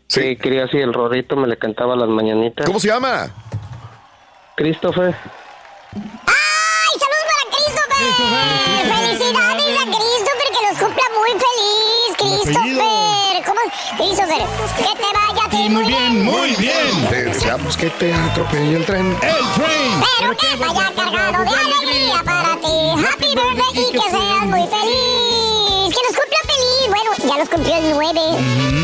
Sí. 0.08 0.36
quería 0.38 0.68
si 0.68 0.78
el 0.78 0.94
Rorrito 0.94 1.36
me 1.36 1.48
le 1.48 1.58
cantaba 1.58 1.96
las 1.96 2.10
mañanitas. 2.10 2.66
¿Cómo 2.66 2.80
se 2.80 2.88
llama? 2.88 3.32
Christopher. 4.56 5.16
¡Ay, 5.94 6.94
saludos 7.00 7.26
para 7.30 7.44
Christopher! 7.56 8.46
¡Felicidades 8.96 9.78
a 9.78 9.86
Christopher, 9.86 10.50
que 10.54 10.62
los 10.68 10.78
cumpla 10.80 11.06
muy 11.18 11.32
feliz! 11.46 12.10
¡Christopher! 12.18 13.46
¿Cómo? 13.46 13.62
Christopher, 13.98 14.44
que 14.78 14.84
te 14.84 15.10
vaya 15.14 15.46
a 15.46 15.50
ti 15.50 15.70
Muy 15.70 15.86
bien, 15.86 16.26
muy 16.26 16.56
bien. 16.56 17.08
Te 17.10 17.24
deseamos 17.26 17.78
que 17.78 17.90
te 17.92 18.14
atropelle 18.14 18.78
el 18.78 18.86
tren. 18.86 19.08
El 19.22 19.46
train. 19.56 20.04
Pero 20.20 20.29
cumplió 27.70 27.78
el 27.78 27.92
9. 27.94 28.20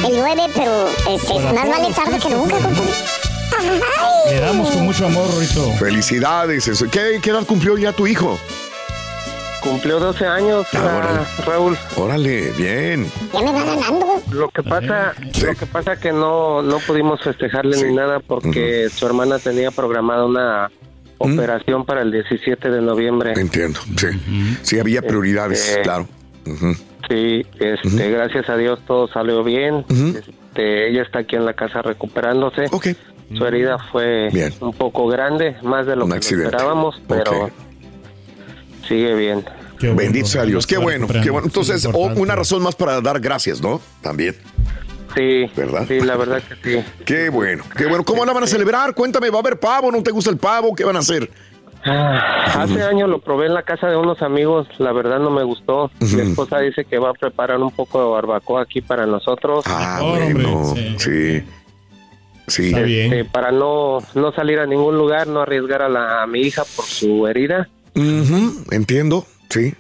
El 0.08 0.18
9, 0.18 0.42
pero 0.56 0.90
este, 1.16 1.34
más 1.54 1.68
vale 1.70 1.94
tarde 1.94 2.20
que 2.20 2.30
nunca, 2.30 2.56
compadre. 2.58 2.94
Ay. 3.58 4.34
Le 4.36 4.40
damos 4.42 4.70
con 4.72 4.84
mucho 4.84 5.06
amor, 5.06 5.28
Rito. 5.40 5.72
Felicidades. 5.80 6.68
eso. 6.68 6.86
¿Qué, 6.92 7.20
qué 7.22 7.30
edad 7.30 7.46
cumplió 7.46 7.78
ya 7.78 7.92
tu 7.94 8.06
hijo? 8.08 8.38
Cumplió 9.62 10.00
12 10.00 10.26
años, 10.28 10.68
Ah, 10.76 11.02
ah, 11.04 11.44
Raúl. 11.46 11.76
Órale, 11.96 12.52
bien. 12.52 13.10
Ya 13.34 13.42
me 13.42 13.52
va 13.52 13.64
ganando. 13.64 14.22
Lo 14.32 14.50
que 14.50 14.62
pasa, 14.62 15.14
lo 15.42 15.56
que 15.56 15.66
pasa 15.66 15.96
que 15.96 16.12
no 16.12 16.62
no 16.62 16.78
pudimos 16.80 17.22
festejarle 17.24 17.82
ni 17.82 17.96
nada 17.96 18.20
porque 18.20 18.90
su 18.96 19.08
hermana 19.08 19.40
tenía 19.40 19.72
programada 19.72 20.26
una 20.26 20.70
operación 21.18 21.84
para 21.84 22.04
el 22.04 22.12
17 22.12 22.70
de 22.70 22.82
noviembre. 22.82 23.34
Entiendo, 23.36 23.80
sí. 23.98 24.08
Sí, 24.62 24.80
había 24.80 25.02
prioridades, 25.02 25.68
Este, 25.68 25.82
claro. 25.82 26.08
Sí, 27.10 27.46
este, 27.60 28.10
gracias 28.12 28.50
a 28.50 28.58
Dios 28.58 28.80
todo 28.88 29.08
salió 29.08 29.44
bien. 29.44 29.86
Este, 29.90 30.90
ella 30.90 31.04
está 31.04 31.20
aquí 31.20 31.36
en 31.36 31.46
la 31.46 31.54
casa 31.54 31.82
recuperándose. 31.82 32.68
Su 32.68 33.46
herida 33.46 33.78
fue 33.92 34.30
un 34.60 34.74
poco 34.74 35.08
grande, 35.08 35.56
más 35.64 35.86
de 35.88 35.96
lo 35.96 36.06
Un 36.06 36.12
que 36.12 36.18
accidente. 36.18 36.48
esperábamos, 36.48 37.02
pero 37.08 37.50
sigue 38.88 39.16
bien. 39.16 39.44
Bendito 39.96 40.28
sea 40.28 40.44
Dios. 40.46 40.66
Qué 40.66 40.78
bueno, 40.78 41.08
qué 41.08 41.30
bueno. 41.30 41.48
Entonces, 41.48 41.86
una 41.94 42.36
razón 42.36 42.64
más 42.64 42.76
para 42.76 43.02
dar 43.02 43.20
gracias, 43.20 43.62
¿no? 43.62 43.82
También. 44.02 44.36
Sí, 45.16 45.46
¿verdad? 45.56 45.86
sí, 45.88 46.02
la 46.02 46.18
verdad 46.18 46.42
que 46.44 46.56
sí. 46.82 46.86
Qué 47.06 47.30
bueno, 47.30 47.64
qué 47.78 47.86
bueno. 47.86 48.04
¿Cómo 48.04 48.26
la 48.26 48.34
van 48.34 48.44
a 48.44 48.48
celebrar? 48.48 48.94
Cuéntame, 48.94 49.30
¿va 49.30 49.38
a 49.38 49.40
haber 49.40 49.58
pavo? 49.58 49.90
¿No 49.90 50.04
te 50.04 50.12
gusta 50.12 50.30
el 50.30 50.36
pavo? 50.36 50.76
¿Qué 50.76 50.84
van 50.84 50.98
a 50.98 51.00
hacer? 51.00 51.30
Ah, 51.86 52.62
Hace 52.64 52.82
años 52.84 53.10
lo 53.10 53.20
probé 53.20 53.46
en 53.48 53.54
la 53.54 53.64
casa 53.64 53.88
de 53.88 53.96
unos 53.96 54.22
amigos, 54.22 54.68
la 54.80 54.92
verdad 54.92 55.20
no 55.20 55.30
me 55.30 55.44
gustó. 55.44 55.92
Mi 56.00 56.08
esposa 56.22 56.60
dice 56.60 56.84
que 56.86 56.98
va 56.98 57.12
a 57.12 57.14
preparar 57.14 57.60
un 57.60 57.72
poco 57.72 58.02
de 58.04 58.10
barbacoa 58.10 58.62
aquí 58.64 58.82
para 58.82 59.06
nosotros. 59.06 59.64
Ah, 59.68 60.00
bueno, 60.02 60.74
sí. 60.98 61.44
Sí. 62.48 62.72
Este, 62.76 63.26
para 63.26 63.52
no, 63.52 64.00
no 64.14 64.32
salir 64.34 64.60
a 64.60 64.66
ningún 64.66 64.98
lugar, 64.98 65.28
no 65.28 65.42
arriesgar 65.42 65.82
a, 65.82 65.90
la, 65.90 66.22
a 66.24 66.28
mi 66.28 66.42
hija 66.42 66.64
por 66.76 66.86
su 66.86 67.28
herida. 67.28 67.68
Entiendo, 68.72 69.26
sí. 69.50 69.74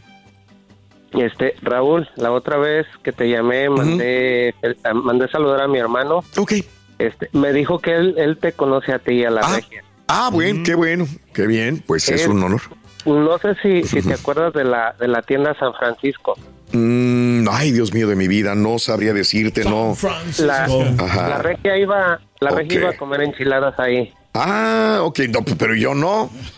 Este, 1.14 1.56
Raúl, 1.62 2.10
la 2.18 2.32
otra 2.32 2.58
vez 2.58 2.86
que 3.04 3.12
te 3.12 3.30
llamé, 3.30 3.70
mandé, 3.70 4.54
el- 4.62 4.78
mandé 4.96 5.28
saludar 5.30 5.62
a 5.62 5.68
mi 5.68 5.78
hermano. 5.80 6.24
Ok. 6.38 6.54
Este, 7.00 7.30
me 7.34 7.54
dijo 7.54 7.80
que 7.80 7.94
él, 7.96 8.16
él 8.18 8.38
te 8.38 8.52
conoce 8.54 8.94
a 8.94 9.00
ti 9.00 9.14
y 9.14 9.26
a 9.26 9.30
la 9.30 9.42
regia. 9.56 9.84
Ah, 10.08 10.30
bueno, 10.32 10.62
qué 10.66 10.76
bueno, 10.76 11.08
qué 11.34 11.48
bien. 11.48 11.84
Pues 11.86 12.08
es 12.10 12.22
Es- 12.22 12.28
un 12.28 12.44
honor. 12.44 12.62
No 13.06 13.38
sé 13.38 13.56
si, 13.62 13.84
si 13.84 14.02
te 14.02 14.16
acuerdas 14.16 14.52
de 14.54 14.64
la, 14.64 14.96
de 15.00 15.08
la 15.08 15.22
tienda 15.22 15.56
San 15.60 15.74
Francisco. 15.76 16.34
Mm, 16.72 17.48
ay, 17.52 17.72
Dios 17.72 17.94
mío 17.94 18.08
de 18.08 18.16
mi 18.16 18.28
vida, 18.28 18.56
no 18.56 18.80
sabría 18.80 19.14
decirte, 19.14 19.64
no. 19.64 19.96
La, 20.40 20.64
Ajá. 20.66 21.30
la 21.30 21.38
regia 21.38 21.78
iba, 21.78 22.20
la 22.40 22.50
regia 22.50 22.80
iba 22.80 22.90
a 22.90 22.98
comer 22.98 23.22
enchiladas 23.22 23.80
ahí. 23.80 24.12
Ah, 24.34 25.00
ok, 25.04 25.20
no, 25.30 25.44
pero 25.58 25.76
yo 25.76 25.94
no. 25.94 26.32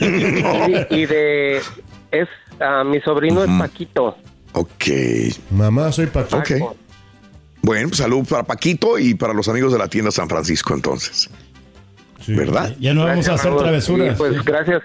Y, 0.00 0.94
y 1.02 1.06
de 1.06 1.56
es 2.12 2.28
ah, 2.60 2.84
mi 2.84 3.00
sobrino 3.00 3.42
es 3.44 3.50
Paquito. 3.58 4.16
Ok. 4.52 4.84
Mamá, 5.50 5.90
soy 5.92 6.06
Paco. 6.06 6.38
Ok. 6.38 6.50
Bueno, 7.62 7.88
pues 7.88 7.98
salud 7.98 8.26
para 8.28 8.44
Paquito 8.44 8.98
y 8.98 9.14
para 9.14 9.34
los 9.34 9.48
amigos 9.48 9.72
de 9.72 9.78
la 9.78 9.88
tienda 9.88 10.10
San 10.10 10.28
Francisco, 10.28 10.72
entonces. 10.72 11.28
¿Verdad? 12.28 12.74
Ya 12.80 12.94
no 12.94 13.04
vamos 13.06 13.28
a 13.28 13.34
hacer 13.34 13.50
Raúl. 13.50 13.62
travesuras. 13.62 14.14
Y, 14.14 14.18
pues 14.18 14.44
gracias, 14.44 14.82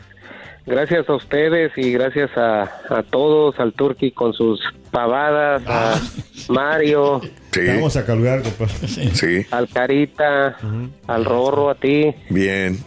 gracias 0.65 1.07
a 1.09 1.13
ustedes 1.15 1.71
y 1.77 1.91
gracias 1.91 2.29
a, 2.37 2.63
a 2.89 3.03
todos, 3.03 3.59
al 3.59 3.73
Turqui 3.73 4.11
con 4.11 4.33
sus 4.33 4.59
pavadas, 4.91 5.61
a 5.67 5.99
Mario, 6.49 7.21
Sí. 7.51 7.61
Vamos 7.67 7.95
a 7.95 8.05
colgar, 8.05 8.41
compa. 8.41 8.67
Sí. 8.67 9.45
al 9.49 9.69
Carita, 9.69 10.57
al 11.07 11.23
Rorro, 11.23 11.69
a 11.69 11.75
ti. 11.75 12.13
Bien. 12.29 12.77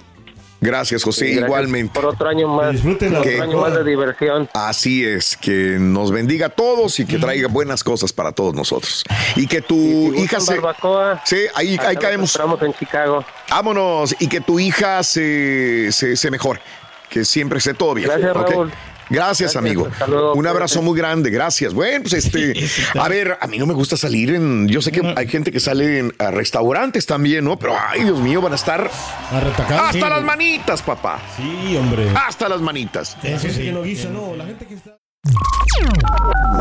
Gracias, 0.61 1.05
José. 1.05 1.27
Gracias 1.27 1.44
Igualmente. 1.47 1.92
Por 1.94 2.07
otro 2.07 2.29
año 2.29 2.49
más, 2.49 2.73
Disfruten 2.73 3.14
otro 3.14 3.23
Que- 3.23 3.40
año 3.40 3.61
más 3.61 3.75
de 3.75 3.85
diversión. 3.85 4.49
Así 4.55 5.05
es, 5.05 5.37
que 5.37 5.77
nos 5.79 6.11
bendiga 6.11 6.47
a 6.47 6.49
todos 6.51 6.99
y 6.99 7.07
que 7.07 7.18
traiga 7.18 7.47
buenas 7.49 7.85
cosas 7.85 8.12
para 8.12 8.33
todos 8.33 8.55
nosotros. 8.55 9.05
Y 9.37 9.47
que 9.47 9.62
tu 9.62 10.12
Si 10.14 10.23
hija 10.23 10.40
se... 10.40 10.55
barbacoa, 10.55 11.23
Sí, 11.25 11.37
ahí, 11.55 11.79
ahí 11.81 11.97
caemos. 11.97 12.31
esperamos 12.31 12.61
en 12.62 12.75
Chicago. 12.75 13.25
Vámonos. 13.51 14.16
Y 14.18 14.27
que 14.29 14.40
tu 14.40 14.59
hija 14.59 15.03
se, 15.05 15.92
se, 15.92 16.16
se 16.16 16.31
mejore. 16.31 16.61
Que 17.09 17.25
siempre 17.25 17.59
esté 17.59 17.73
todo 17.73 17.94
bien. 17.94 18.09
Gracias, 18.09 18.37
¿ok? 18.37 18.51
Raúl. 18.51 18.73
Gracias, 19.11 19.57
amigo. 19.57 19.88
Un 20.35 20.47
abrazo 20.47 20.83
muy 20.83 20.97
grande, 20.99 21.31
gracias. 21.31 21.75
Bueno, 21.75 22.03
pues 22.03 22.14
este, 22.14 22.55
a 22.99 23.09
ver, 23.09 23.38
a 23.40 23.47
mí 23.47 23.59
no 23.59 23.66
me 23.66 23.75
gusta 23.75 23.97
salir 23.97 24.35
en, 24.35 24.68
yo 24.68 24.83
sé 24.83 24.92
que 24.92 25.14
hay 25.16 25.29
gente 25.29 25.53
que 25.53 25.61
sale 25.61 25.99
en 25.99 26.14
a 26.18 26.31
restaurantes 26.31 27.07
también, 27.07 27.44
¿no? 27.44 27.59
Pero 27.59 27.75
ay, 27.79 28.05
Dios 28.05 28.21
mío, 28.21 28.40
van 28.40 28.53
a 28.53 28.57
estar 28.57 28.90
A 29.33 29.40
retacar. 29.40 29.81
hasta 29.81 29.92
sí, 29.92 30.01
las 30.01 30.23
manitas, 30.23 30.83
papá. 30.83 31.21
Sí, 31.37 31.77
hombre. 31.77 32.11
Hasta 32.14 32.49
las 32.49 32.61
manitas. 32.61 33.16
Eso 33.23 33.49
sí. 33.49 33.73
que 33.73 33.83
guisa, 33.83 34.09
no. 34.09 34.35
La 34.37 34.47
gente 34.47 34.66
que 34.66 34.75
está. 34.75 34.97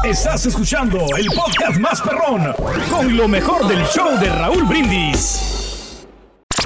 Estás 0.04 0.46
escuchando 0.46 1.00
el 1.18 1.28
podcast 1.28 1.80
más 1.80 2.02
perrón 2.02 2.54
con 2.90 3.16
lo 3.16 3.28
mejor 3.28 3.68
del 3.68 3.84
show 3.88 4.18
de 4.20 4.30
Raúl 4.30 4.64
Brindis. 4.64 5.67